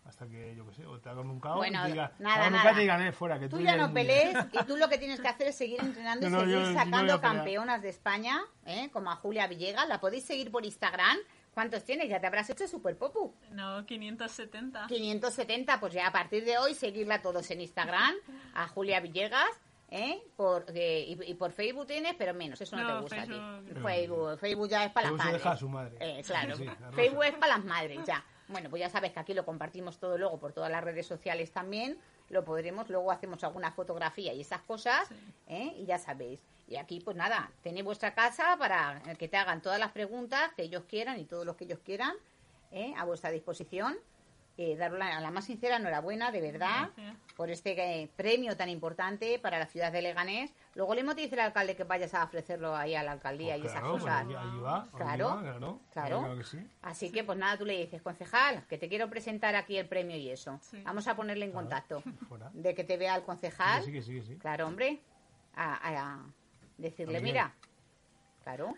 Hasta 0.04 0.26
que, 0.26 0.54
yo 0.56 0.66
qué 0.66 0.74
sé, 0.74 0.87
o 0.87 0.98
te 0.98 1.11
hagan 1.11 1.28
un 1.28 1.38
caos 1.38 1.59
Bueno, 1.59 1.80
y 1.80 1.83
te 1.83 1.88
digan, 1.90 2.11
nada, 2.18 2.44
te 2.44 2.50
nada. 2.50 2.72
digan, 2.72 3.02
eh, 3.02 3.12
fuera, 3.12 3.38
que 3.38 3.48
tú, 3.48 3.59
Tú 3.59 3.62
ya 3.62 3.74
eres 3.74 3.87
no 3.87 3.92
pelees 3.92 4.37
y 4.52 4.64
tú 4.64 4.76
lo 4.76 4.88
que 4.88 4.96
tienes 4.98 5.20
que 5.20 5.28
hacer 5.28 5.48
es 5.48 5.56
seguir 5.56 5.78
entrenando 5.80 6.26
y 6.26 6.30
No, 6.30 6.40
seguir 6.40 6.54
yo 6.54 6.72
sacando 6.72 7.20
campeonas 7.20 7.83
de 7.83 7.90
España, 7.90 8.40
¿eh? 8.64 8.88
como 8.92 9.11
a 9.11 9.16
Julia 9.16 9.46
Villegas. 9.46 9.87
La 9.88 10.00
podéis 10.00 10.24
seguir 10.24 10.50
por 10.50 10.64
Instagram. 10.64 11.18
¿Cuántos 11.52 11.85
tienes? 11.85 12.09
Ya 12.09 12.18
te 12.20 12.26
habrás 12.26 12.48
hecho 12.48 12.66
super 12.66 12.96
popu. 12.96 13.35
No, 13.50 13.85
570. 13.85 14.87
570, 14.87 15.80
pues 15.80 15.92
ya 15.92 16.06
a 16.06 16.12
partir 16.12 16.44
de 16.44 16.56
hoy 16.59 16.74
seguirla 16.74 17.20
todos 17.20 17.50
en 17.50 17.61
Instagram, 17.61 18.14
a 18.54 18.68
Julia 18.68 19.00
Villegas, 19.00 19.50
¿eh? 19.90 20.22
Por, 20.37 20.64
eh, 20.74 21.05
y, 21.09 21.31
y 21.31 21.35
por 21.35 21.53
Facebook 21.53 21.87
tienes, 21.87 22.14
pero 22.16 22.33
menos, 22.35 22.61
eso 22.61 22.76
no, 22.76 22.83
No, 22.85 22.94
te 22.96 23.00
gusta 23.03 23.22
a 23.22 23.24
ti. 23.26 23.33
Facebook- 23.33 23.83
Facebook, 23.83 24.38
Facebook 24.38 24.68
ya 24.68 24.85
es 24.85 24.92
para 24.92 25.11
las 25.11 25.20
Facebook 25.20 25.20
se 25.20 25.24
madres. 25.26 25.42
deja 25.42 25.50
a 25.50 25.57
su 25.57 25.68
madre. 25.68 25.96
Eh, 26.00 26.22
claro, 26.24 26.57
Sí. 26.57 26.66
Facebook 26.94 27.24
es 27.24 27.33
para 27.35 27.57
las 27.57 27.64
madres, 27.64 27.98
ya. 28.07 28.24
Bueno, 28.48 28.68
pues 28.70 28.81
ya 28.81 28.88
sabes 28.90 29.12
que 29.12 29.20
aquí 29.20 29.33
lo 29.35 29.44
compartimos 29.44 29.98
todo 29.98 30.18
luego 30.18 30.38
por 30.38 30.53
todas 30.53 30.70
las 30.70 30.83
redes 30.83 31.07
sociales 31.07 31.53
también. 31.53 31.98
Lo 32.31 32.44
podremos, 32.44 32.88
luego 32.88 33.11
hacemos 33.12 33.42
alguna 33.44 33.70
fotografía 33.72 34.33
y 34.33 34.40
esas 34.40 34.62
cosas, 34.62 35.09
Sí. 35.09 35.14
¿eh? 35.48 35.74
y 35.79 35.85
ya 35.87 35.98
sabéis. 35.98 36.40
Y 36.68 36.76
aquí, 36.76 37.00
pues 37.00 37.16
nada, 37.16 37.50
tenéis 37.62 37.85
vuestra 37.85 38.14
casa 38.14 38.57
para 38.59 39.03
que 39.18 39.26
te 39.29 39.37
hagan 39.37 39.61
todas 39.61 39.79
las 39.81 39.90
preguntas 39.90 40.53
que 40.55 40.62
ellos 40.62 40.85
quieran 40.88 41.18
y 41.18 41.24
todos 41.24 41.44
los 41.44 41.57
que 41.57 41.64
ellos 41.64 41.81
quieran, 41.85 42.14
¿eh? 42.70 42.94
a 42.96 43.05
vuestra 43.05 43.31
disposición. 43.31 43.96
Eh, 44.62 44.77
daros 44.77 44.99
la, 44.99 45.18
la 45.20 45.31
más 45.31 45.46
sincera 45.46 45.77
enhorabuena, 45.77 46.31
de 46.31 46.42
verdad, 46.42 46.90
Gracias. 46.94 47.16
por 47.35 47.49
este 47.49 48.03
eh, 48.03 48.11
premio 48.14 48.59
tan 48.59 48.68
importante 48.68 49.38
para 49.38 49.59
la 49.59 49.64
ciudad 49.64 49.90
de 49.90 50.03
Leganés. 50.03 50.53
Luego 50.75 50.94
le 50.94 51.14
te 51.14 51.23
dice 51.23 51.35
el 51.35 51.40
alcalde 51.40 51.75
que 51.75 51.85
vayas 51.85 52.12
a 52.12 52.25
ofrecerlo 52.25 52.77
ahí 52.77 52.94
a 52.94 53.03
la 53.03 53.12
alcaldía 53.12 53.57
y 53.57 53.61
Pues 53.61 53.73
esas 53.73 53.81
claro, 53.81 53.94
pues 53.94 54.03
cosas. 54.05 54.27
ahí- 54.27 54.35
ahí 54.35 54.59
va, 54.61 54.83
ahí 54.83 54.88
Claro, 54.94 55.27
va, 55.29 55.40
claro, 55.40 55.81
claro. 55.94 56.18
claro 56.20 56.37
que 56.37 56.44
sí. 56.44 56.59
Así 56.83 57.11
que, 57.11 57.25
pues 57.25 57.38
nada, 57.38 57.57
tú 57.57 57.64
le 57.64 57.79
dices, 57.79 58.03
concejal, 58.03 58.66
que 58.66 58.77
te 58.77 58.90
quiero 58.90 59.09
presentar 59.09 59.55
aquí 59.57 59.79
el 59.79 59.88
premio 59.88 60.18
y 60.18 60.29
eso. 60.29 60.59
Sí. 60.61 60.83
Vamos 60.85 61.09
a 61.09 61.16
ponerle 61.16 61.46
en 61.46 61.53
contacto. 61.53 62.03
Fuera. 62.29 62.51
De 62.53 62.75
que 62.75 62.85
te 62.85 62.99
vea 62.99 63.16
el 63.16 63.23
concejal. 63.23 63.83
Sí, 63.83 63.92
que 63.92 64.03
sí, 64.03 64.20
que. 64.20 64.37
Claro, 64.37 64.66
hombre. 64.66 65.01
A, 65.57 65.73
a- 65.75 66.12
a 66.16 66.18
decirle, 66.77 67.23
mira. 67.23 67.55
Claro. 68.42 68.75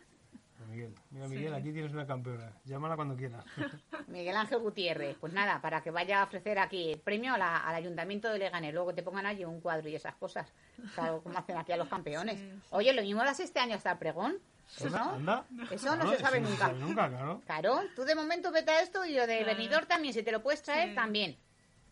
Miguel, 0.68 0.94
mira 1.11 1.29
Sí. 1.29 1.35
Miguel, 1.35 1.55
aquí 1.55 1.72
tienes 1.72 1.92
una 1.92 2.07
campeona. 2.07 2.53
Llámala 2.64 2.96
cuando 2.96 3.16
quieras. 3.16 3.44
Miguel 4.09 4.37
Ángel 4.37 4.59
Gutiérrez. 4.59 5.16
Pues 5.20 5.33
nada, 5.33 5.61
para 5.61 5.83
que 5.83 5.90
vaya 5.90 6.20
a 6.20 6.25
ofrecer 6.25 6.59
aquí 6.59 6.92
el 6.92 7.01
premio 7.01 7.37
la- 7.37 7.59
al 7.59 7.75
Ayuntamiento 7.75 8.31
de 8.33 8.38
Leganés. 8.38 8.72
Luego 8.75 8.94
te 8.94 9.03
pongan 9.03 9.27
allí 9.27 9.44
un 9.44 9.61
cuadro 9.61 9.88
y 9.88 9.94
esas 9.94 10.14
cosas. 10.16 10.53
Claro, 10.94 11.22
como 11.22 11.38
hacen 11.38 11.57
aquí 11.57 11.72
a 11.72 11.77
los 11.77 11.88
campeones. 11.88 12.38
Sí, 12.38 12.51
sí. 12.53 12.61
Oye, 12.70 12.92
lo 12.92 13.03
mismo 13.03 13.22
das 13.25 13.40
este 13.40 13.61
año 13.61 13.75
hasta 13.77 13.92
el 13.92 13.98
pregón. 13.98 14.37
Eso, 14.77 14.96
Anda. 14.96 15.44
eso 15.70 15.96
no 15.96 16.11
se 16.11 16.18
sabe 16.18 16.38
eso 16.38 16.44
no 16.44 16.51
nunca. 16.51 16.66
sabe 16.66 16.79
nunca, 16.79 17.09
claro. 17.11 17.42
Claro, 17.44 17.81
tú 17.94 18.05
de 18.05 18.14
momento 18.14 18.51
vete 18.53 18.70
a 18.70 18.81
esto 18.81 19.05
y 19.05 19.12
yo 19.12 19.27
de 19.27 19.38
Claro. 19.42 19.57
venidor 19.59 19.87
también, 19.87 20.14
si 20.14 20.22
te 20.22 20.33
lo 20.33 20.42
puedes 20.42 20.62
traer 20.62 20.90
Sí. 20.90 20.94
también. 20.94 21.37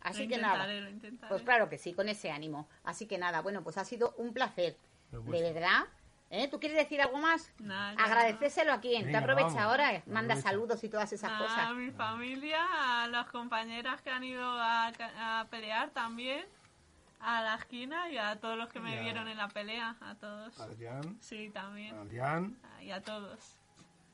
Así 0.00 0.22
lo 0.22 0.28
que 0.30 0.38
nada. 0.40 0.66
lo. 0.66 1.28
Pues 1.28 1.42
claro 1.42 1.68
que 1.68 1.76
sí, 1.76 1.92
con 1.92 2.09
ese 2.09 2.30
ánimo. 2.30 2.68
Así 2.85 3.06
que 3.06 3.18
nada, 3.18 3.42
bueno, 3.42 3.62
pues 3.62 3.76
ha 3.76 3.85
sido 3.85 4.14
un 4.16 4.33
placer. 4.33 4.76
Lo 5.12 5.20
De 5.22 5.52
verdad. 5.52 5.85
¿Eh? 6.32 6.46
¿Tú 6.48 6.60
quieres 6.60 6.78
decir 6.78 7.00
algo 7.02 7.18
más? 7.18 7.50
Nada, 7.58 7.90
Agradecéselo 8.02 8.72
a 8.72 8.80
quién. 8.80 9.10
Te 9.10 9.16
aprovecha 9.16 9.48
vamos. 9.48 9.62
ahora, 9.62 9.94
eh. 9.94 10.02
manda 10.06 10.34
Aprovecha. 10.34 10.48
saludos 10.48 10.84
y 10.84 10.88
todas 10.88 11.12
esas 11.12 11.28
Nada, 11.30 11.44
a 11.44 11.48
cosas. 11.48 11.74
mi 11.74 11.90
familia, 11.90 13.02
a 13.02 13.08
las 13.08 13.26
compañeras 13.30 14.00
que 14.00 14.10
han 14.10 14.22
ido 14.22 14.48
a, 14.48 14.92
ca- 14.96 15.40
a 15.40 15.44
pelear 15.46 15.90
también, 15.90 16.46
a 17.18 17.42
la 17.42 17.56
esquina 17.56 18.08
y 18.10 18.16
a 18.18 18.36
todos 18.36 18.56
los 18.56 18.68
que 18.68 18.78
me 18.78 18.94
Ya. 18.94 19.00
vieron 19.02 19.26
en 19.26 19.36
la 19.38 19.48
pelea, 19.48 19.96
a 20.00 20.14
todos. 20.14 20.58
Adrián, 20.60 21.18
Sí, 21.20 21.50
también. 21.52 21.96
Adrián, 21.98 22.56
Y 22.80 22.92
a 22.92 23.02
todos. 23.02 23.56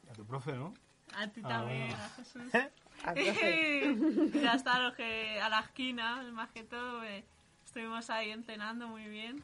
y 0.07 0.11
a 0.11 0.13
tu 0.15 0.25
profe, 0.25 0.53
¿no? 0.55 0.73
A 1.15 1.27
ti 1.29 1.43
Ah, 1.45 1.49
también, 1.49 1.89
bueno. 1.89 2.03
a 2.03 2.09
Jesús. 2.11 2.43
Y 3.15 4.41
ya 4.41 4.55
está, 4.55 4.79
los 4.79 4.95
que 4.95 5.39
a 5.39 5.51
la 5.51 5.61
esquina, 5.61 6.23
más 6.33 6.51
que 6.51 6.65
todo, 6.65 7.05
eh, 7.05 7.27
estuvimos 7.63 8.09
ahí 8.09 8.31
entrenando 8.31 8.89
muy 8.89 9.07
bien. 9.07 9.43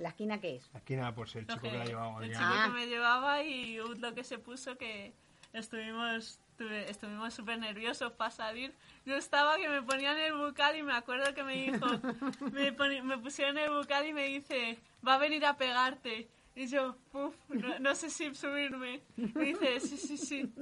Y 0.00 0.02
¿En 0.02 0.04
la 0.04 0.08
esquina 0.10 0.40
qué 0.40 0.56
es? 0.56 0.70
La 0.72 0.78
esquina, 0.78 1.14
pues 1.14 1.36
el 1.36 1.46
chico 1.46 1.60
que, 1.60 1.72
la 1.72 1.84
llevaba 1.84 2.24
el 2.24 2.30
chico 2.30 2.42
Ah. 2.42 2.62
que 2.66 2.72
me 2.72 2.86
llevaba 2.86 3.42
y 3.42 3.76
lo 3.76 4.14
que 4.14 4.24
se 4.24 4.38
puso 4.38 4.76
que 4.78 5.12
estuvimos 5.52 6.38
tuve- 6.56 6.88
estuvimos 6.88 7.34
súper 7.34 7.58
nerviosos 7.58 8.12
para 8.12 8.30
salir. 8.30 8.72
Yo 9.04 9.14
estaba 9.16 9.56
que 9.58 9.68
me 9.68 9.82
ponían 9.82 10.16
el 10.18 10.32
bucal 10.34 10.76
y 10.76 10.82
me 10.82 10.92
acuerdo 10.94 11.34
que 11.34 11.42
me 11.42 11.54
dijo, 11.54 11.86
me, 12.52 12.74
poni- 12.76 13.02
me 13.02 13.18
pusieron 13.18 13.58
el 13.58 13.70
bucal 13.70 14.06
y 14.06 14.12
me 14.12 14.26
dice, 14.26 14.78
va 15.06 15.14
a 15.14 15.18
venir 15.18 15.44
a 15.44 15.56
pegarte. 15.56 16.28
Y 16.56 16.66
yo, 16.66 16.96
uff, 17.12 17.34
no, 17.50 17.78
no 17.78 17.94
sé 17.94 18.08
si 18.10 18.34
subirme. 18.34 19.00
Me 19.16 19.44
dice, 19.46 19.80
sí, 19.80 19.96
sí, 19.96 20.16
sí. 20.18 20.52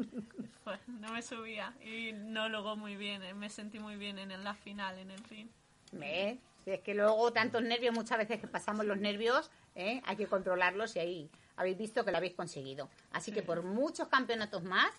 Pues 0.64 0.78
no 0.88 1.12
me 1.12 1.22
subía 1.22 1.72
y 1.82 2.12
no 2.12 2.48
logró 2.48 2.76
muy 2.76 2.96
bien, 2.96 3.22
eh, 3.22 3.34
me 3.34 3.48
sentí 3.50 3.78
muy 3.78 3.96
bien 3.96 4.18
en 4.18 4.44
la 4.44 4.54
final, 4.54 4.98
en 4.98 5.10
el 5.12 5.22
ring. 5.24 5.48
¿Ves? 5.92 6.38
Si 6.68 6.74
es 6.74 6.80
que 6.80 6.92
luego 6.92 7.32
tantos 7.32 7.62
nervios, 7.62 7.94
muchas 7.94 8.18
veces 8.18 8.40
que 8.40 8.46
pasamos 8.46 8.84
los 8.84 8.98
nervios, 8.98 9.50
¿eh? 9.74 10.02
hay 10.04 10.16
que 10.16 10.26
controlarlos 10.26 10.96
y 10.96 10.98
ahí 10.98 11.30
habéis 11.56 11.78
visto 11.78 12.04
que 12.04 12.10
lo 12.10 12.18
habéis 12.18 12.34
conseguido. 12.34 12.90
Así 13.10 13.32
que 13.32 13.42
por 13.42 13.62
muchos 13.62 14.08
campeonatos 14.08 14.62
más, 14.64 14.90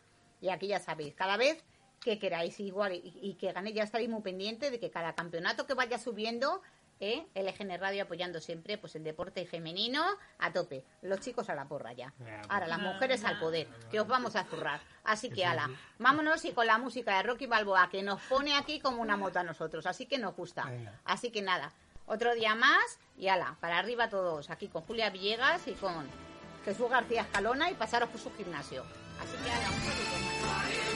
y 0.42 0.50
aquí 0.50 0.66
ya 0.66 0.80
sabéis, 0.80 1.14
cada 1.14 1.38
vez 1.38 1.64
que 2.02 2.18
queráis 2.18 2.60
igual 2.60 2.94
y, 2.94 3.20
y 3.22 3.36
que 3.36 3.52
ganéis, 3.52 3.76
ya 3.76 3.84
estaréis 3.84 4.10
muy 4.10 4.24
pendientes 4.24 4.72
de 4.72 4.80
que 4.80 4.90
cada 4.90 5.14
campeonato 5.14 5.68
que 5.68 5.76
vaya 5.76 6.00
subiendo, 6.00 6.64
¿eh? 7.00 7.26
LGN 7.36 7.80
Radio 7.80 8.04
apoyando 8.04 8.40
siempre 8.40 8.78
pues 8.78 8.96
el 8.96 9.04
deporte 9.04 9.46
femenino 9.46 10.04
a 10.38 10.52
tope. 10.52 10.84
Los 11.02 11.20
chicos 11.20 11.50
a 11.50 11.56
la 11.56 11.66
porra 11.66 11.94
ya. 11.94 12.14
Ya, 12.20 12.42
Ahora 12.50 12.68
las 12.68 12.80
pues. 12.80 12.94
mujeres 12.94 13.24
al 13.24 13.40
poder, 13.40 13.68
que 13.90 14.00
os 14.00 14.08
vamos 14.08 14.36
a 14.36 14.44
zurrar. 14.46 14.82
Así 15.04 15.30
que 15.30 15.46
ala, 15.46 15.70
vámonos 15.98 16.44
y 16.46 16.52
con 16.52 16.68
la 16.68 16.78
música 16.78 17.18
de 17.18 17.24
Rocky 17.24 17.46
Balboa, 17.46 17.90
que 17.90 18.04
nos 18.04 18.22
pone 18.24 18.56
aquí 18.56 18.80
como 18.80 19.02
una 19.02 19.18
moto 19.18 19.40
a 19.40 19.44
nosotros, 19.44 19.86
así 19.86 20.06
que 20.06 20.18
nos 20.18 20.36
gusta. 20.36 20.70
Así 21.06 21.32
que 21.32 21.42
nada, 21.42 21.72
otro 22.06 22.34
día 22.36 22.56
más 22.56 23.00
y 23.18 23.28
ala, 23.28 23.58
para 23.60 23.80
arriba 23.80 24.10
todos, 24.10 24.50
aquí 24.50 24.68
con 24.68 24.84
Julia 24.84 25.10
Villegas 25.10 25.68
y 25.68 25.74
con 25.74 26.08
Jesús 26.66 26.90
García 26.90 27.22
Escalona 27.22 27.70
y 27.70 27.74
pasaros 27.76 28.10
por 28.10 28.20
su 28.20 28.32
gimnasio. 28.36 28.84
Así 29.22 29.36
que 29.44 29.52
ala, 29.52 29.70
un 29.70 29.82
saludo. 29.82 30.89